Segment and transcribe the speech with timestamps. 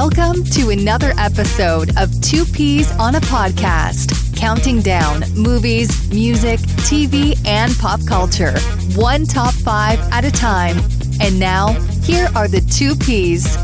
[0.00, 7.36] Welcome to another episode of Two Peas on a Podcast, counting down movies, music, TV,
[7.44, 8.56] and pop culture,
[8.94, 10.78] one top five at a time.
[11.20, 11.72] And now,
[12.04, 13.56] here are the two Peas.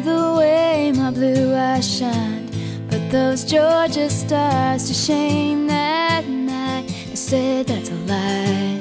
[0.00, 2.50] He the way my blue eyes shined,
[2.88, 6.86] put those Georgia stars to shame that night.
[6.88, 8.80] I said that's a lie.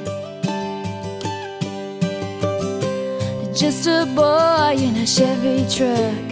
[3.54, 6.30] Just a boy in a Chevy truck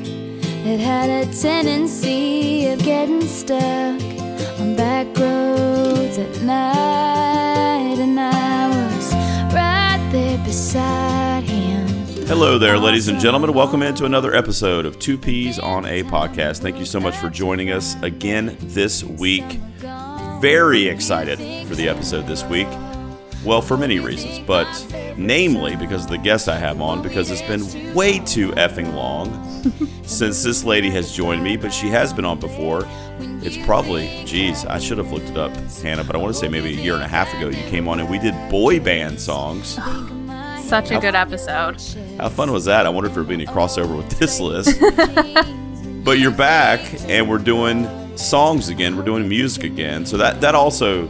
[0.64, 4.02] that had a tendency of getting stuck
[4.60, 9.14] on back roads at night, and I was
[9.54, 11.37] right there beside.
[12.28, 13.54] Hello there, ladies and gentlemen.
[13.54, 16.60] Welcome into another episode of Two Peas on a Podcast.
[16.60, 19.46] Thank you so much for joining us again this week.
[20.42, 22.68] Very excited for the episode this week.
[23.46, 24.68] Well, for many reasons, but
[25.16, 29.32] namely because of the guest I have on, because it's been way too effing long
[30.04, 32.86] since this lady has joined me, but she has been on before.
[33.42, 36.50] It's probably, geez, I should have looked it up, Hannah, but I want to say
[36.50, 39.18] maybe a year and a half ago you came on and we did boy band
[39.18, 39.78] songs.
[39.80, 40.17] Oh
[40.68, 41.82] Such a good episode.
[42.20, 42.86] How fun was that?
[42.86, 44.78] I wonder if there'd be any crossover with this list.
[46.04, 47.88] but you're back, and we're doing
[48.18, 48.98] songs again.
[48.98, 50.06] We're doing music again.
[50.06, 51.10] So that that also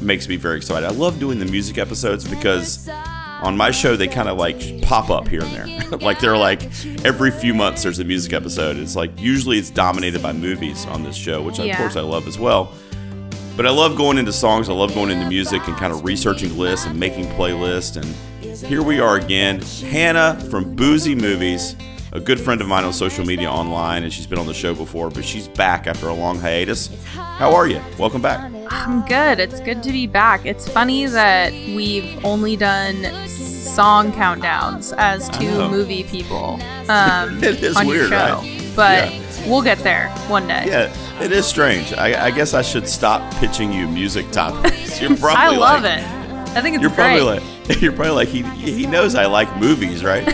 [0.00, 0.84] makes me very excited.
[0.86, 5.10] I love doing the music episodes because on my show they kind of like pop
[5.10, 5.98] up here and there.
[5.98, 6.62] like they're like
[7.04, 8.76] every few months there's a music episode.
[8.78, 12.26] It's like usually it's dominated by movies on this show, which of course I love
[12.26, 12.72] as well.
[13.56, 14.68] But I love going into songs.
[14.68, 18.00] I love going into music and kind of researching lists and making playlists.
[18.00, 18.12] And
[18.64, 19.60] here we are again.
[19.60, 21.76] Hannah from Boozy Movies,
[22.12, 24.74] a good friend of mine on social media online, and she's been on the show
[24.74, 26.88] before, but she's back after a long hiatus.
[27.14, 27.80] How are you?
[27.98, 28.50] Welcome back.
[28.70, 29.38] I'm good.
[29.40, 30.46] It's good to be back.
[30.46, 37.76] It's funny that we've only done song countdowns as two movie people um, It is
[37.76, 38.72] on your weird, show, right?
[38.76, 39.48] but Yeah.
[39.50, 40.64] we'll get there one day.
[40.66, 41.92] Yeah, it is strange.
[41.94, 45.00] I, I guess I should stop pitching you music topics.
[45.00, 46.56] You're probably I love like, it.
[46.56, 47.18] I think it's You're great.
[47.18, 47.42] probably like
[47.80, 50.26] you're probably like he he knows I like movies, right?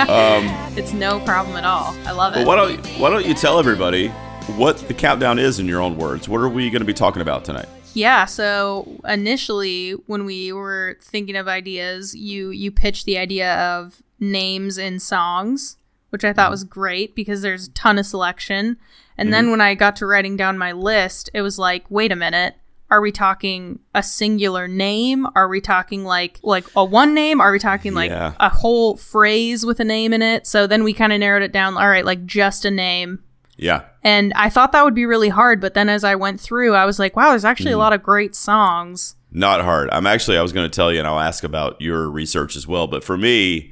[0.00, 1.94] Um, it's no problem at all.
[2.04, 2.46] I love Well, it.
[2.46, 4.08] why don't why don't you tell everybody
[4.56, 6.28] what the countdown is in your own words?
[6.28, 7.68] What are we going to be talking about tonight?
[7.94, 14.02] Yeah, so initially when we were thinking of ideas, you you pitched the idea of
[14.18, 15.76] names in songs,
[16.10, 16.52] which I thought mm-hmm.
[16.52, 18.78] was great because there's a ton of selection.
[19.16, 19.50] And then mm-hmm.
[19.52, 22.54] when I got to writing down my list, it was like, wait a minute,
[22.90, 25.26] are we talking a singular name?
[25.34, 27.40] Are we talking like like a one name?
[27.40, 28.32] Are we talking like Yeah.
[28.40, 30.46] a whole phrase with a name in it?
[30.46, 31.76] So then we kind of narrowed it down.
[31.76, 33.20] All right, like just a name.
[33.56, 36.74] Yeah, And I thought that would be really hard, but then as I went through,
[36.74, 37.80] I was like, wow, there's actually a hmm.
[37.80, 39.16] lot of great songs.
[39.30, 39.90] not hard.
[39.92, 42.66] I'm actually I was going to tell you, and I'll ask about your research as
[42.66, 42.86] well.
[42.86, 43.70] But for me,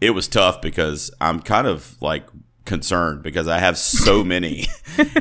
[0.00, 2.24] it was tough because I'm kind of like
[2.70, 4.66] concerned because I have so many,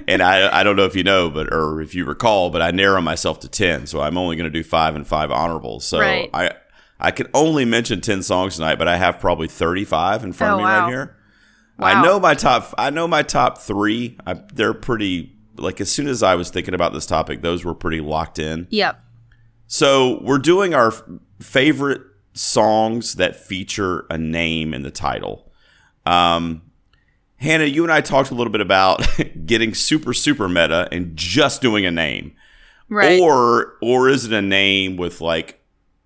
[0.08, 2.72] and I I don't know if you know, but or if you recall, but I
[2.72, 5.84] narrow myself to ten, so I'm only going to do five and five honorables.
[5.86, 6.30] So Right.
[6.34, 6.52] I
[7.02, 10.56] I can only mention ten songs tonight, but I have probably 35 in front Oh,
[10.56, 10.82] of me wow.
[10.86, 11.16] right here.
[11.82, 12.74] I know my top.
[12.78, 14.18] I know my top three.
[14.26, 15.36] I, they're pretty.
[15.56, 18.68] Like as soon as I was thinking about this topic, those were pretty locked in.
[18.70, 19.02] Yep.
[19.68, 21.04] So we're doing our f-
[21.42, 22.02] favorite
[22.34, 25.52] songs that feature a name in the title.
[26.06, 26.62] Um,
[27.40, 29.06] Hannah, you and I talked a little bit about
[29.46, 32.34] getting super super meta and just doing a name,
[32.90, 33.20] Right.
[33.20, 35.56] or or is it a name with like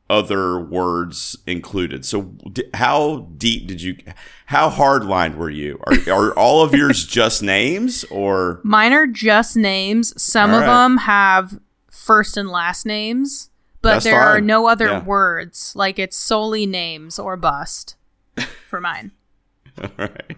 [0.09, 2.05] other words included?
[2.05, 3.97] So d- how deep did you?
[4.47, 5.79] How hard lined were you?
[5.88, 8.59] Are, are all of yours just names or?
[8.63, 10.13] Mine are just names.
[10.21, 10.83] Some All of right.
[10.83, 13.50] them have first and last names,
[13.81, 15.03] but That's there are no other Yeah.
[15.03, 15.74] words.
[15.75, 17.95] Like it's solely names or bust
[18.69, 19.12] for mine.
[19.81, 20.38] All right.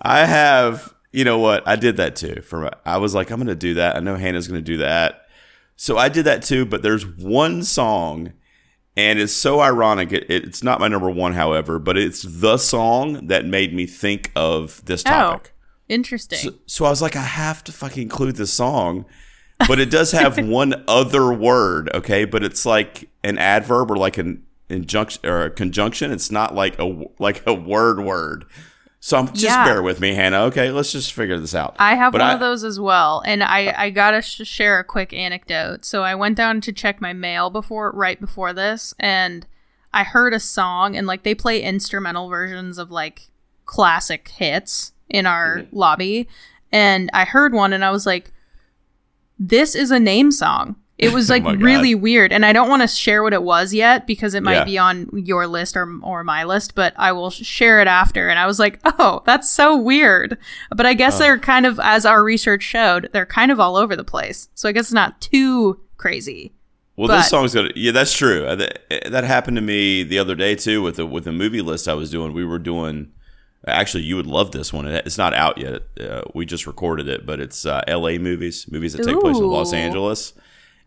[0.00, 1.66] I have, you know what?
[1.66, 2.42] I did that too.
[2.42, 3.96] For I was like, I'm going to do that.
[3.96, 5.26] I know Hannah's going to do that.
[5.76, 6.64] So I did that too.
[6.64, 8.32] But there's one song,
[8.96, 10.12] and it's so ironic.
[10.12, 14.30] It, it's not my number one, however, but it's the song that made me think
[14.34, 15.52] of this oh, topic.
[15.88, 16.38] Interesting.
[16.38, 19.06] So, so I was like, I have to fucking include this song.
[19.66, 22.24] But it does have one other word, okay?
[22.24, 26.12] But it's like an adverb or like an injunction or a conjunction.
[26.12, 28.44] It's not like a like a word word.
[29.06, 29.64] So I'm just Yeah.
[29.64, 30.40] bear with me, Hannah.
[30.46, 31.76] Okay, let's just figure this out.
[31.78, 34.80] I have But one I- of those as well, and I I gotta sh- share
[34.80, 35.84] a quick anecdote.
[35.84, 39.46] So I went down to check my mail before right before this, and
[39.94, 43.30] I heard a song, and like they play instrumental versions of like
[43.64, 45.76] classic hits in our Mm-hmm.
[45.76, 46.28] lobby,
[46.72, 48.32] and I heard one, and I was like,
[49.38, 52.82] "This is a name song." It was like Oh really weird, and I don't want
[52.82, 54.64] to share what it was yet because it might Yeah.
[54.64, 58.28] be on your list or or my list, but I will share it after.
[58.28, 60.38] And I was like, "Oh, that's so weird,"
[60.74, 63.94] but I guess they're kind of, as our research showed, they're kind of all over
[63.94, 64.48] the place.
[64.54, 66.52] So I guess it's not too crazy.
[66.96, 67.72] Well, But- this song's gonna.
[67.76, 68.46] Yeah, that's true.
[68.46, 68.78] Uh, That,
[69.10, 71.94] that happened to me the other day too with the with the movie list I
[71.94, 72.32] was doing.
[72.32, 73.08] We were doing.
[73.68, 74.86] Actually, you would love this one.
[74.86, 75.82] It's not out yet.
[76.00, 78.16] Uh, we just recorded it, but it's uh, L.A.
[78.16, 80.32] movies, movies that take place in Los Angeles.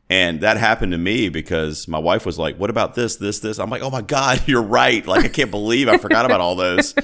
[0.09, 3.59] And that happened to me because my wife was like, "What about this, this, this?"
[3.59, 5.05] I'm like, "Oh my god, you're right!
[5.05, 6.95] Like I can't believe I forgot about all those."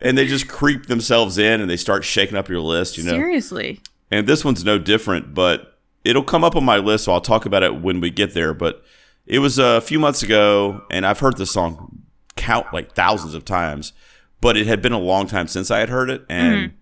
[0.00, 2.98] And they just creep themselves in and they start shaking up your list.
[2.98, 3.80] You know, Seriously.
[4.10, 7.46] and this one's no different, but it'll come up on my list, so I'll talk
[7.46, 8.54] about it when we get there.
[8.54, 8.84] But
[9.26, 12.02] it was a few months ago, and I've heard this song
[12.36, 13.92] count like thousands of times,
[14.40, 16.76] but it had been a long time since I had heard it, and mm-hmm.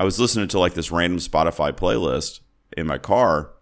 [0.00, 2.40] I was listening to like this random Spotify playlist
[2.76, 3.52] in my car,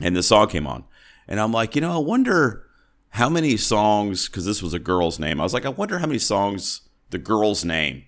[0.00, 0.84] and this song came on,
[1.28, 2.64] and I'm like, you know, I wonder
[3.10, 5.40] how many songs because this was a girl's name.
[5.40, 8.04] I was like, I wonder how many songs the girl's name.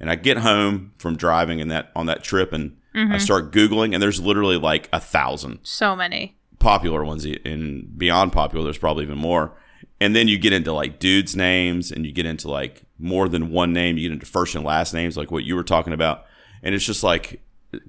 [0.00, 3.18] And I get home from driving in that on that trip, and I mm-hmm.
[3.18, 6.36] start googling, and there's literally like a thousand So many.
[6.60, 9.56] popular ones, and beyond popular, there's probably even more.
[10.00, 13.50] And then you get into like dudes' names, and you get into like more than
[13.50, 13.98] one name.
[13.98, 16.26] You get into first and last names, like what you were talking about,
[16.62, 17.40] and it's just like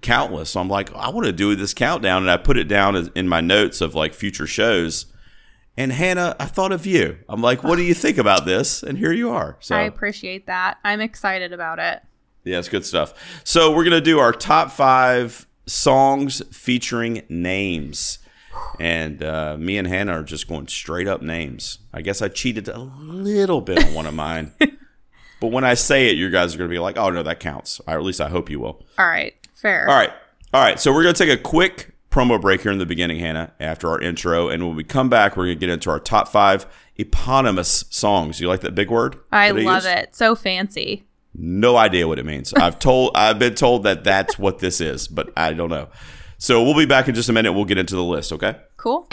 [0.01, 0.51] countless.
[0.51, 3.27] So I'm like, I want to do this countdown, and I put it down in
[3.27, 5.05] my notes of like future shows.
[5.77, 7.19] And Hannah, I thought of you.
[7.29, 8.83] I'm like, what do you think about this?
[8.83, 9.55] And here you are.
[9.61, 10.77] So I appreciate that.
[10.83, 12.01] I'm excited about it.
[12.43, 13.13] yeah, it's good stuff.
[13.45, 18.19] So we're gonna do our top five songs featuring names,
[18.79, 21.79] and uh, me and Hannah are just going straight up names.
[21.93, 24.51] I guess I cheated a little bit on one of mine,
[25.39, 27.79] but when I say it, you guys are gonna be like, "Oh no, that counts."
[27.87, 28.83] Or at least I hope you will.
[28.97, 29.33] All right.
[29.61, 29.89] Fair.
[29.89, 30.11] All right,
[30.53, 30.79] all right.
[30.79, 34.01] So we're gonna take a quick promo break here in the beginning, Hannah, after our
[34.01, 36.65] intro, and when we come back, we're gonna get into our top five
[36.97, 38.39] eponymous songs.
[38.39, 39.17] You like that big word?
[39.31, 39.87] I love used?
[39.87, 40.15] it.
[40.15, 41.03] So fancy.
[41.35, 42.53] No idea what it means.
[42.53, 45.89] I've told I've been told that that's what this is, but I don't know.
[46.37, 47.51] So we'll be back in just a minute.
[47.51, 48.55] We'll get into the list, okay?
[48.77, 49.07] Cool.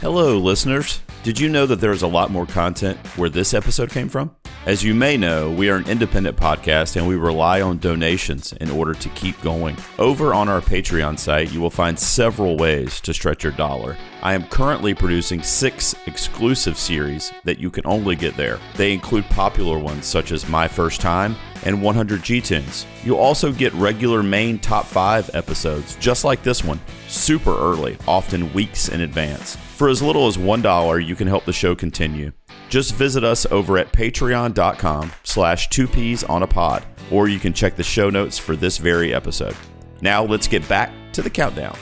[0.00, 1.00] Hello, listeners.
[1.22, 4.36] Did you know that there is a lot more content where this episode came from?
[4.66, 8.70] As you may know, we are an independent podcast and we rely on donations in
[8.70, 9.76] order to keep going.
[9.98, 13.96] Over on our Patreon site, you will find several ways to stretch your dollar.
[14.22, 18.58] I am currently producing six exclusive series that you can only get there.
[18.76, 22.86] They include popular ones such as My First Time and 100 G Tunes.
[23.04, 28.52] You'll also get regular main top 5 episodes, just like this one, super early, often
[28.52, 29.56] weeks in advance.
[29.56, 32.32] For as little as $1, you can help the show continue.
[32.68, 37.52] Just visit us over at patreon.com slash two peas on a pod, or you can
[37.52, 39.56] check the show notes for this very episode.
[40.00, 41.76] Now let's get back to the countdown.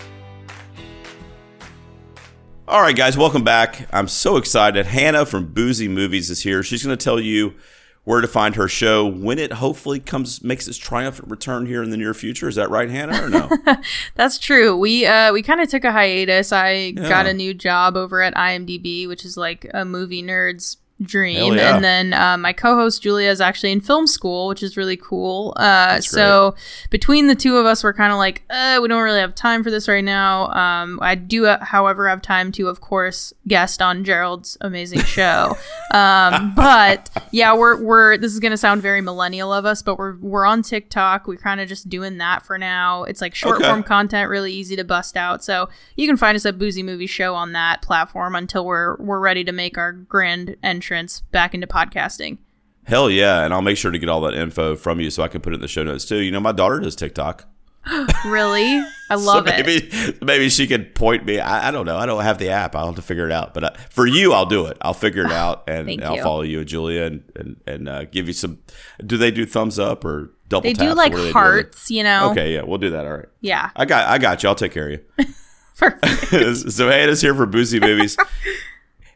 [2.67, 3.87] All right, guys, welcome back.
[3.93, 4.87] I'm so excited.
[4.87, 6.63] Hannah from Boozy Movies is here.
[6.63, 7.55] She's going to tell you
[8.05, 11.91] where to find her show when it hopefully comes makes its triumphant return here in
[11.91, 12.49] the near future.
[12.49, 13.51] Is that right, Hannah, or no?
[14.15, 14.77] That's true.
[14.77, 16.53] We uh we kind of took a hiatus.
[16.53, 21.55] I got a new job over at IMDb, which is like a movie nerd's dream.
[21.55, 21.75] Yeah.
[21.75, 25.53] And then uh, my co-host Julia is actually in film school, which is really cool.
[25.57, 26.55] Uh, so
[26.91, 29.65] between the two of us, we're kind of like, uh, we don't really have time
[29.65, 30.49] for this right now.
[30.53, 35.57] Um, I do, uh, however, have time to, of course, guest on Gerald's amazing show.
[35.93, 40.17] um, but yeah, we're we're this is gonna sound very millennial of us, but we're
[40.19, 41.27] we're on TikTok.
[41.27, 43.05] We're kind of just doing that for now.
[43.05, 43.65] It's like short Okay.
[43.69, 45.45] form content, really easy to bust out.
[45.45, 49.21] So you can find us at Boozy Movie Show on that platform until we're we're
[49.21, 52.39] ready to make our grand entrance back into podcasting.
[52.87, 53.45] Hell yeah.
[53.45, 55.53] And I'll make sure to get all that info from you so I can put
[55.53, 56.19] it in the show notes too.
[56.19, 57.47] You know, my daughter does TikTok.
[58.25, 59.67] Really, I love so it.
[59.67, 61.39] maybe, Maybe she could point me.
[61.39, 61.99] I, I don't know.
[61.99, 62.75] I don't have the app.
[62.75, 63.53] I'll have to figure it out.
[63.53, 64.79] But uh, for you, I'll do it.
[64.81, 68.27] I'll figure it out and I'll follow you and Julia and, and, and uh, give
[68.27, 68.61] you some.
[69.05, 72.31] Do they do thumbs up or double They do like what do hearts, you know.
[72.31, 73.07] Okay, yeah, we'll do that.
[73.07, 73.29] All right.
[73.43, 73.69] Yeah.
[73.77, 74.49] I got I got you.
[74.49, 75.27] I'll take care of you.
[75.77, 76.73] Perfect.
[76.73, 78.17] so Hannah's here for Boozy Movies.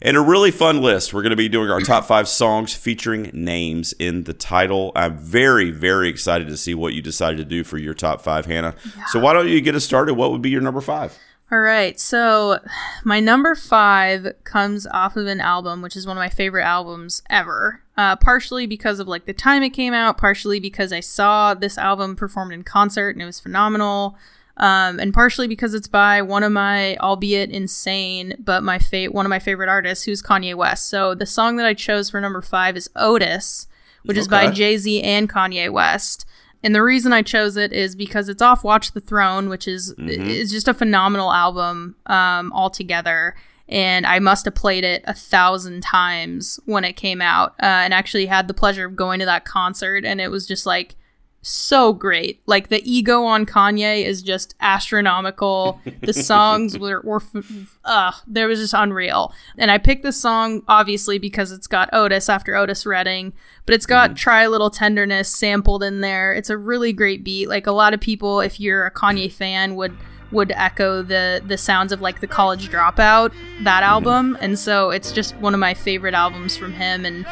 [0.00, 1.12] And a really fun list.
[1.12, 4.92] We're going to be doing our top five songs featuring names in the title.
[4.94, 8.46] I'm very, very excited to see what you decided to do for your top five,
[8.46, 8.74] Hannah.
[9.08, 10.14] So why don't you get us started?
[10.14, 11.18] What would be your number five?
[11.50, 11.98] All right.
[11.98, 12.58] So
[13.04, 17.22] my number five comes off of an album, which is one of my favorite albums
[17.30, 17.80] ever.
[17.96, 21.78] Uh, partially because of like the time it came out, partially because I saw this
[21.78, 24.16] album performed in concert and it was phenomenal.
[24.58, 29.24] Um, and partially because it's by one of my, albeit insane, but my fa- one
[29.24, 30.90] of my favorite artists, who's Kanye West.
[30.90, 33.68] So the song that I chose for number five is Otis,
[34.02, 36.26] which is by Jay Z and Kanye West.
[36.64, 39.94] And the reason I chose it is because it's off Watch the Throne, which is
[40.18, 43.36] is just a phenomenal album um, altogether.
[43.68, 47.94] And I must have played it a thousand times when it came out, uh, and
[47.94, 50.04] actually had the pleasure of going to that concert.
[50.04, 50.96] And it was just like
[51.42, 52.40] so great.
[52.46, 55.80] Like the ego on Kanye is just astronomical.
[56.02, 59.32] The songs were, were f- uh, there was just unreal.
[59.56, 63.32] And I picked this song obviously because it's got Otis after Otis Redding,
[63.66, 66.32] but it's got Try a Little Tenderness sampled in there.
[66.32, 67.48] It's a really great beat.
[67.48, 69.96] Like a lot of people, if you're a Kanye fan, would
[70.30, 75.10] would echo the the sounds of like the college dropout that album and so it's
[75.10, 77.24] just one of my favorite albums from him and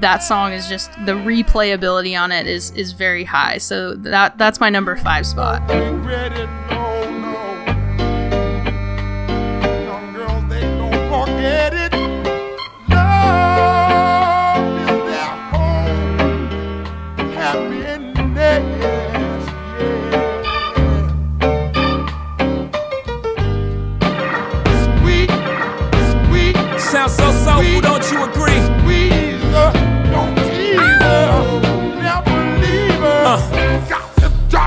[0.00, 3.58] that song is just the replayability on it is is very high.
[3.58, 5.66] So that that's my number five spot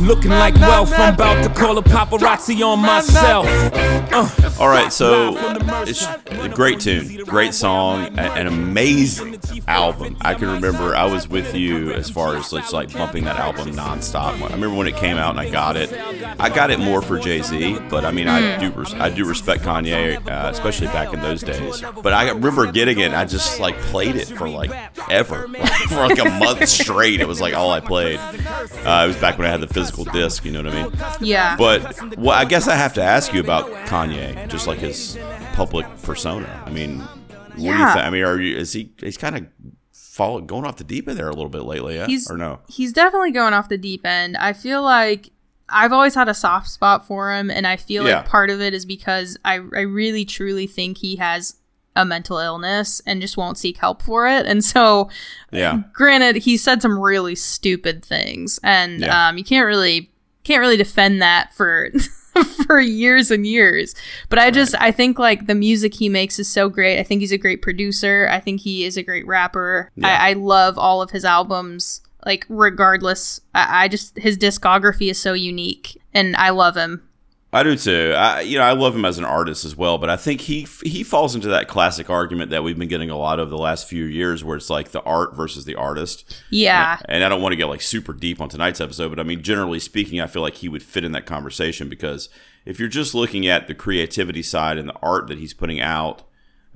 [0.00, 0.92] looking like wealth.
[0.94, 3.46] I'm about to call a paparazzi on myself.
[4.12, 5.34] Uh, All right, so
[5.86, 10.16] it's a great tune, great song, an amazing album.
[10.20, 13.70] I can remember I was with you as far as just like bumping that album
[13.70, 14.40] nonstop.
[14.40, 15.92] I remember when it came out and I got it.
[16.40, 19.24] I got it more for Jay Z, but I mean I do res- I do
[19.24, 21.82] respect Kanye, uh, especially back in those days.
[22.02, 23.06] But I remember getting it.
[23.06, 24.70] and I just like played it for like
[25.10, 25.46] ever,
[25.88, 27.20] for like a month straight.
[27.20, 28.18] It was like all I played.
[28.18, 30.44] Uh, it was back when I had the physical disc.
[30.44, 31.26] You know what I mean?
[31.26, 35.18] yeah But well, I guess I have to ask you about Kanye, just like his
[35.54, 36.62] public persona.
[36.66, 37.94] I mean, what do you Yeah.
[37.94, 38.06] think?
[38.06, 39.46] I mean, are you is he he's kind of
[39.92, 41.96] fall going off the deep end there a little bit lately?
[41.96, 42.60] Yeah, he's or no?
[42.68, 45.30] he's definitely going off the deep end i feel like
[45.68, 48.16] i've always had a soft spot for him and i feel Yeah.
[48.18, 51.54] like part of it is because i i really truly think he has
[51.96, 54.46] a mental illness and just won't seek help for it.
[54.46, 55.10] And so
[55.50, 59.28] Yeah, granted he said some really stupid things and Yeah.
[59.28, 60.10] um you can't really
[60.44, 61.90] can't really defend that for
[62.66, 63.94] for years and years.
[64.28, 66.98] But i just i think like the music he makes is so great.
[67.00, 68.28] I think he's a great producer.
[68.30, 69.90] I think he is a great rapper.
[69.96, 70.08] Yeah.
[70.08, 73.40] I, I love all of his albums like regardless.
[73.54, 77.02] I, I just his discography is so unique and i love him
[77.52, 78.14] I do too.
[78.16, 80.68] I you know I love him as an artist as well, but I think he
[80.84, 83.88] he falls into that classic argument that we've been getting a lot of the last
[83.88, 86.42] few years, where it's like the art versus the artist.
[86.50, 89.24] yeah And I don't want to get like super deep on tonight's episode, but I
[89.24, 92.28] mean, generally speaking, I feel like he would fit in that conversation because
[92.64, 96.22] if you're just looking at the creativity side and the art that he's putting out,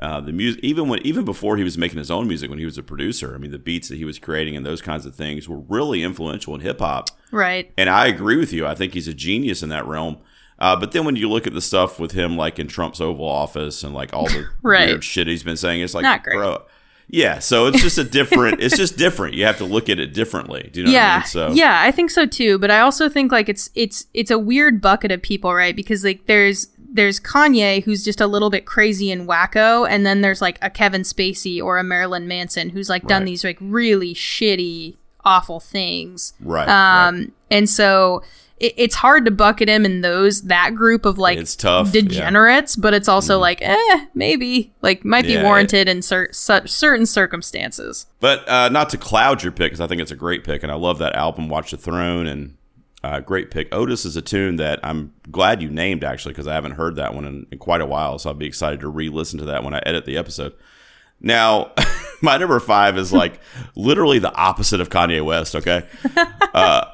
[0.01, 2.65] uh, the music, even when even before he was making his own music, when he
[2.65, 5.15] was a producer, I mean, the beats that he was creating and those kinds of
[5.15, 7.11] things were really influential in hip hop.
[7.31, 8.67] right And I agree with you.
[8.67, 10.19] I think he's a genius in that realm.
[10.59, 13.27] Uh, but then when you look at the stuff with him, like in Trump's Oval
[13.27, 14.89] Office and like all the Right.
[14.89, 16.63] weird shit he's been saying, it's like, bro,
[17.09, 17.39] yeah.
[17.41, 18.61] So it's just a different.
[18.63, 19.35] it's just different.
[19.35, 20.71] You have to look at it differently.
[20.73, 21.27] Do you know what I yeah mean?
[21.27, 24.39] So yeah i think so too but i also think like it's it's it's a
[24.39, 28.65] weird bucket of people right because like there's there's kanye who's just a little bit
[28.65, 32.89] crazy and wacko and then there's like a kevin spacey or a marilyn manson who's
[32.89, 33.27] like done Right.
[33.27, 37.33] these like really shitty awful things Right, um right.
[37.51, 38.23] and so
[38.59, 42.03] it, it's hard to bucket him in those that group of like It's tough, yeah.
[42.03, 46.67] Degenerates but it's also like eh maybe like might Yeah, be warranted in cer- cer-
[46.67, 50.45] certain circumstances But uh, not to cloud your pick, because I think it's a great
[50.45, 52.57] pick, and I love that album, Watch the Throne, and
[53.03, 53.69] uh, great pick.
[53.71, 57.15] Otis is a tune that I'm glad you named actually, because I haven't heard that
[57.15, 59.75] one in, in quite a while, so I'll be excited to re-listen to that when
[59.75, 60.55] I edit the episode.
[61.21, 61.73] Now,
[62.23, 63.41] my number five is like
[63.77, 65.55] literally the opposite of Kanye West.
[65.55, 65.87] Okay,
[66.55, 66.85] uh,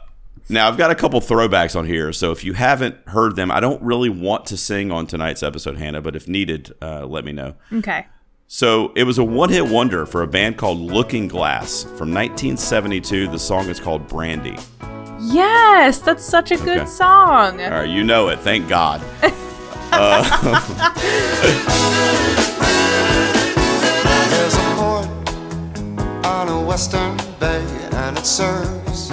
[0.51, 3.61] Now, I've got a couple throwbacks on here, so if you haven't heard them, I
[3.61, 7.31] don't really want to sing on tonight's episode, Hannah, but if needed, uh, let me
[7.31, 7.55] know.
[7.73, 8.07] Okay.
[8.49, 13.29] So it was a one hit wonder for a band called Looking Glass from 1972.
[13.29, 14.57] The song is called Brandy.
[15.21, 17.61] Yes, that's such a good song.
[17.61, 18.41] All right, you know it.
[18.41, 19.01] Thank God.
[19.21, 19.33] There's
[24.55, 25.07] a port
[26.27, 29.13] on a western bay, and it serves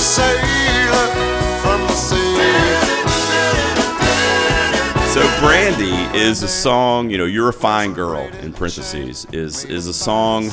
[0.00, 1.06] steal sailor
[1.62, 2.36] from the sea.
[5.12, 9.86] So Brandy is a song, you know, You're a Fine Girl, in parentheses, is is
[9.86, 10.50] a song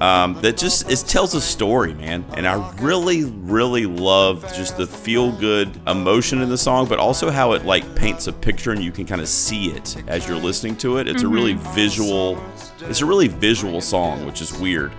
[0.00, 2.24] um, that just it tells a story, man.
[2.34, 7.30] And I really, really love just the feel good emotion in the song, but also
[7.30, 10.36] how it like paints a picture and you can kind of see it as you're
[10.38, 11.06] listening to it.
[11.06, 12.42] It's a really visual,
[12.80, 14.92] it's a really visual song, which is weird.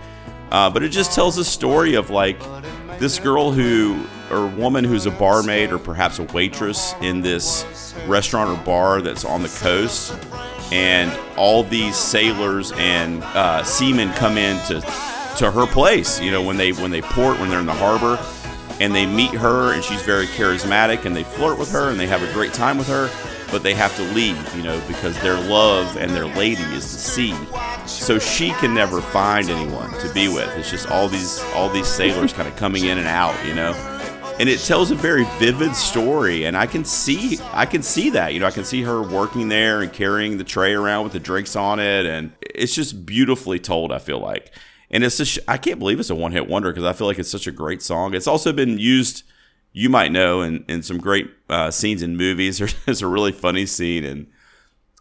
[0.51, 2.39] Uh, but it just tells a story of like
[2.99, 8.49] this girl who or woman who's a barmaid or perhaps a waitress in this restaurant
[8.49, 10.13] or bar that's on the coast.
[10.71, 14.81] And all these sailors and uh, seamen come in to
[15.37, 18.19] to her place you know when they when they port when they're in the harbor.
[18.79, 22.05] And they meet her and she's very charismatic and they flirt with her and they
[22.05, 23.09] have a great time with her
[23.51, 26.99] but they have to leave you know because their love and their lady is the
[26.99, 27.33] sea
[27.87, 30.49] so she can never find anyone to be with.
[30.57, 33.73] It's just all these all these sailors kind of coming in and out you know?
[34.39, 38.33] And it tells a very vivid story and i can see i can see that
[38.33, 41.19] you know i can see her working there and carrying the tray around with the
[41.19, 44.53] drinks on it and it's just beautifully told i feel like.
[44.91, 47.31] And it's just i can't believe it's a one-hit wonder because i feel like it's
[47.31, 48.13] such a great song.
[48.13, 49.23] It's also been used
[49.73, 52.57] you might know in, in some great uh, scenes in movies.
[52.85, 54.27] There's a really funny scene in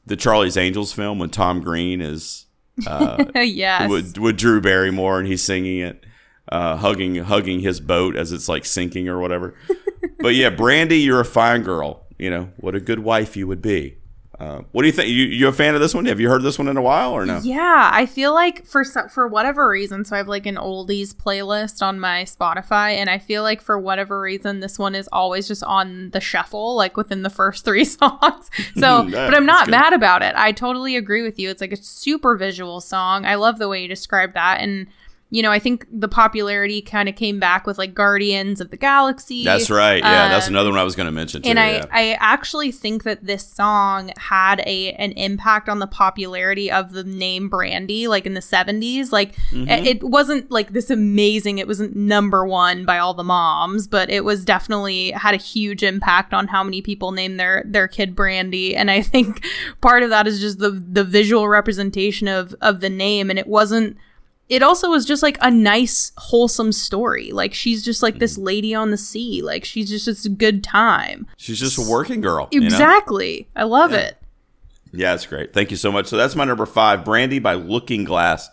[0.05, 2.45] the charlie's angels film when tom green is
[3.34, 3.88] yes.
[3.88, 6.04] with, with Drew Barrymore and he's singing it,
[6.50, 9.54] uh, hugging hugging his boat as it's like sinking or whatever.
[10.20, 12.06] but yeah, Brandy, you're a fine girl.
[12.18, 13.98] You know what a good wife you would be.
[14.38, 15.09] Uh, what do you think?
[15.09, 16.05] You you a fan of this one?
[16.05, 17.38] Have you heard this one in a while or no?
[17.42, 21.14] Yeah, I feel like for so- for whatever reason, so I have like an oldies
[21.14, 25.49] playlist on my Spotify, and I feel like for whatever reason, this one is always
[25.49, 28.51] just on the shuffle, like within the first three songs.
[28.77, 30.35] So, but I'm not mad about it.
[30.37, 31.49] I totally agree with you.
[31.49, 33.25] It's like a super visual song.
[33.25, 34.87] I love the way you described that, and
[35.37, 38.77] you know, I think the popularity kind of came back with like Guardians of the
[38.79, 39.44] Galaxy.
[39.44, 40.03] That's right.
[40.03, 41.51] Yeah, that's Um, another one I was going to mention too.
[41.51, 41.85] and I, yeah.
[41.92, 47.05] I actually think that this song had a an impact on the popularity of the
[47.05, 49.12] name Brandy, like in the seventies.
[49.12, 49.68] Like Mm-hmm.
[49.68, 51.59] it, it wasn't like this amazing.
[51.59, 55.83] It wasn't number one by all the moms, but it was definitely had a huge
[55.83, 58.75] impact on how many people name their their kid Brandy.
[58.75, 59.44] And I think
[59.83, 63.29] part of that is just the the visual representation of of the name.
[63.29, 63.99] And it wasn't
[64.48, 68.20] it also was just like a nice wholesome story like she's just like Mm-hmm.
[68.20, 71.90] this lady on the sea like she's just it's a good time She's just a
[71.90, 72.48] working girl.
[72.52, 72.66] you know?
[72.66, 74.16] exactly i love it
[74.92, 75.52] Yeah, it's great.
[75.52, 76.06] Thank you so much.
[76.06, 78.48] So that's my number five, Brandy by Looking Glass.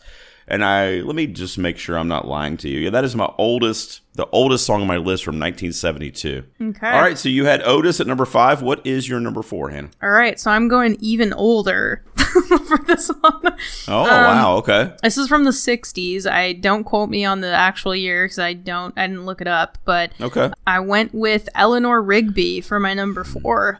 [0.47, 2.79] And I let me just make sure I'm not lying to you.
[2.81, 6.43] Yeah, that is my oldest, the oldest song on my list from 1972.
[6.61, 8.61] okay All right, so you had Otis at number five.
[8.61, 9.89] What is your number four, Hannah?
[10.01, 13.55] all right so i'm going even older for this one
[13.87, 14.93] Oh Um, wow, okay.
[15.03, 18.53] this is from the 60s i don't quote me on the actual year because i
[18.53, 20.51] don't i didn't look it up but Okay.
[20.67, 23.79] i went with eleanor rigby for my number four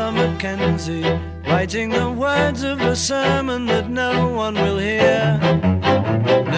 [0.00, 5.38] Father McKenzie writing the words of a sermon that no one will hear.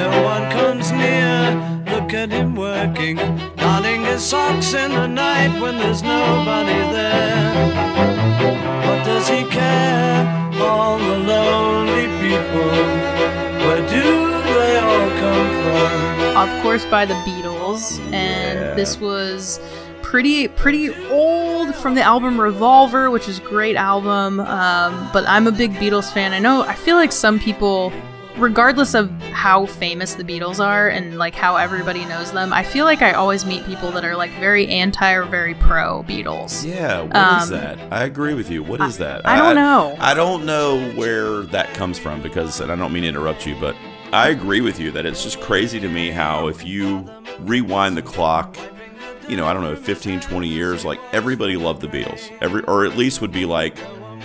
[0.01, 1.51] No one comes near,
[1.87, 3.17] look at him working,
[3.57, 7.53] darning his socks in the night when there's nobody there.
[8.87, 10.23] What does he care?
[10.63, 12.71] All the lonely people,
[13.65, 14.07] where do
[14.55, 16.13] they all come from?
[16.37, 19.61] of course by the Beatles, and this was
[20.12, 24.40] pretty pretty old from the album Revolver, which is a great album.
[24.40, 26.35] Um, but I'm a big Beatles fan.
[26.35, 27.90] I know I feel like some people,
[28.37, 32.85] regardless of how famous the Beatles are and like how everybody knows them, I feel
[32.85, 36.62] like I always meet people that are like very anti or very pro Beatles.
[36.62, 37.79] Yeah, what is Um, that?
[37.90, 38.62] I agree with you.
[38.62, 39.27] What is that?
[39.27, 39.96] I don't know.
[39.98, 43.57] I don't know where that comes from because, and I don't mean to interrupt you,
[43.59, 43.75] but
[44.12, 47.09] I agree with you that it's just crazy to me how if you
[47.40, 48.59] rewind the clock,
[49.29, 52.31] you know, I don't know, 15, 20 years, like everybody loved the Beatles.
[52.41, 53.77] Every, or at least would be like,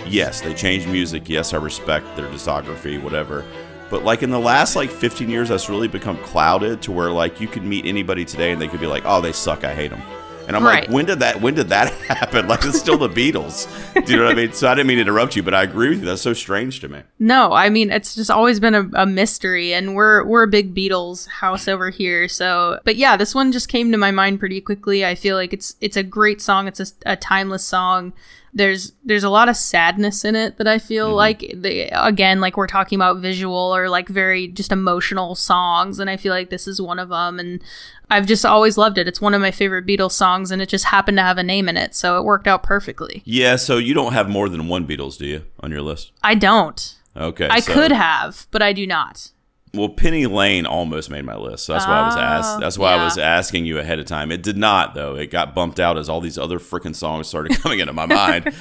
[0.06, 1.28] yes, they changed music.
[1.28, 3.44] Yes, I respect their discography, whatever.
[3.90, 7.40] But like in the last like 15 years, that's really become clouded to where like
[7.40, 9.64] you could meet anybody today and they could be like, oh, they suck.
[9.64, 10.02] I hate them.
[10.48, 10.84] And I'm Right.
[10.84, 11.40] like, when did that?
[11.40, 12.48] When did that happen?
[12.48, 13.68] Like it's still the Beatles.
[14.04, 14.52] Do you know what I mean?
[14.52, 16.06] So I didn't mean to interrupt you, but I agree with you.
[16.06, 17.02] That's so strange to me.
[17.18, 20.74] No, I mean it's just always been a, a mystery, and we're we're a big
[20.74, 22.28] Beatles house over here.
[22.28, 25.04] So, but yeah, this one just came to my mind pretty quickly.
[25.04, 26.66] I feel like it's it's a great song.
[26.66, 28.14] It's a, a timeless song.
[28.54, 31.16] There's there's a lot of sadness in it that I feel mm-hmm.
[31.16, 36.08] like the, again like we're talking about visual or like very just emotional songs, and
[36.08, 37.38] I feel like this is one of them.
[37.38, 37.62] And
[38.10, 39.06] I've just always loved it.
[39.06, 41.68] It's one of my favorite Beatles songs, and it just happened to have a name
[41.68, 43.22] in it, so it worked out perfectly.
[43.24, 43.56] Yeah.
[43.56, 46.12] So you don't have more than one Beatles, do you, on your list?
[46.22, 46.96] I don't.
[47.16, 47.48] Okay.
[47.48, 49.30] I so- could have, but I do not.
[49.74, 51.64] Well, Penny Lane almost made my list.
[51.66, 52.56] So that's why I was asked.
[52.56, 54.32] Oh, That's why I was asking you ahead of time.
[54.32, 55.14] It did not, though.
[55.14, 58.54] It got bumped out as all these other freaking songs started coming into my mind.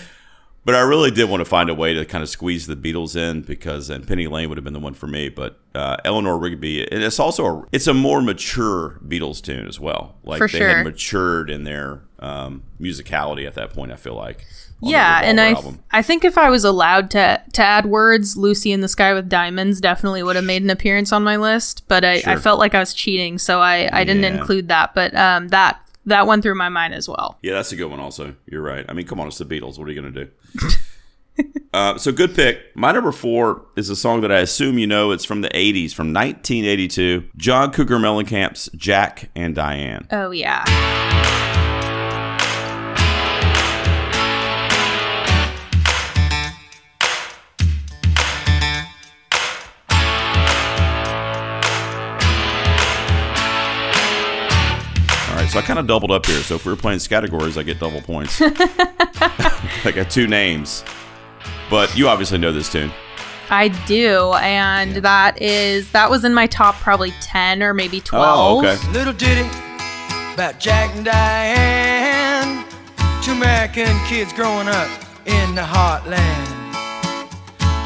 [0.65, 3.15] But I really did want to find a way to kind of squeeze the Beatles
[3.15, 5.29] in because, and Penny Lane would have been the one for me.
[5.29, 9.79] But uh, Eleanor Rigby, and it's also a, it's a more mature Beatles tune as
[9.79, 10.17] well.
[10.23, 10.67] Like For they sure.
[10.67, 13.93] had matured in their um, musicality at that point.
[13.93, 14.45] I feel like.
[14.81, 15.79] Yeah and i album.
[15.91, 19.27] i think if i was allowed to to add words lucy in the sky with
[19.27, 22.75] diamonds definitely would have made an appearance on my list but i, I felt like
[22.75, 24.37] i was cheating so i i didn't Yeah.
[24.39, 27.75] include that but um that that went through my mind as well Yeah, that's a
[27.75, 27.99] good one.
[27.99, 28.85] Also, you're right.
[28.87, 29.77] I mean, come on, it's the Beatles.
[29.77, 30.29] What are you gonna do?
[31.73, 32.61] uh, so good pick.
[32.77, 35.11] My number four is a song that I assume you know.
[35.11, 37.25] It's from the '80s, from 1982.
[37.35, 40.63] John Cougar Mellencamp's "Jack and Diane." oh yeah
[55.57, 56.41] so I kind of doubled up here.
[56.43, 58.39] So if we were playing categories, I get double points.
[58.41, 60.83] I got two names,
[61.69, 62.91] but you obviously know this tune.
[63.49, 68.25] i do and that is that was in my top probably 10 or maybe 12
[68.27, 68.75] Oh, okay.
[68.91, 69.47] Little ditty
[70.33, 72.65] about Jack and Diane.
[73.23, 74.89] Two American kids growing up
[75.25, 76.53] in the heartland.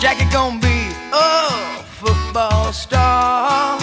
[0.02, 0.80] Jackie gonna be
[1.14, 3.80] a football star.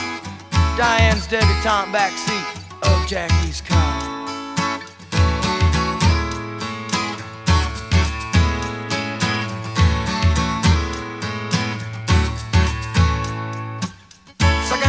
[0.76, 3.77] Diane's debutante backseat of Jackie's car.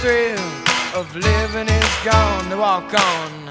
[0.00, 0.38] thrill
[0.94, 2.48] of living is gone.
[2.50, 3.48] To walk on.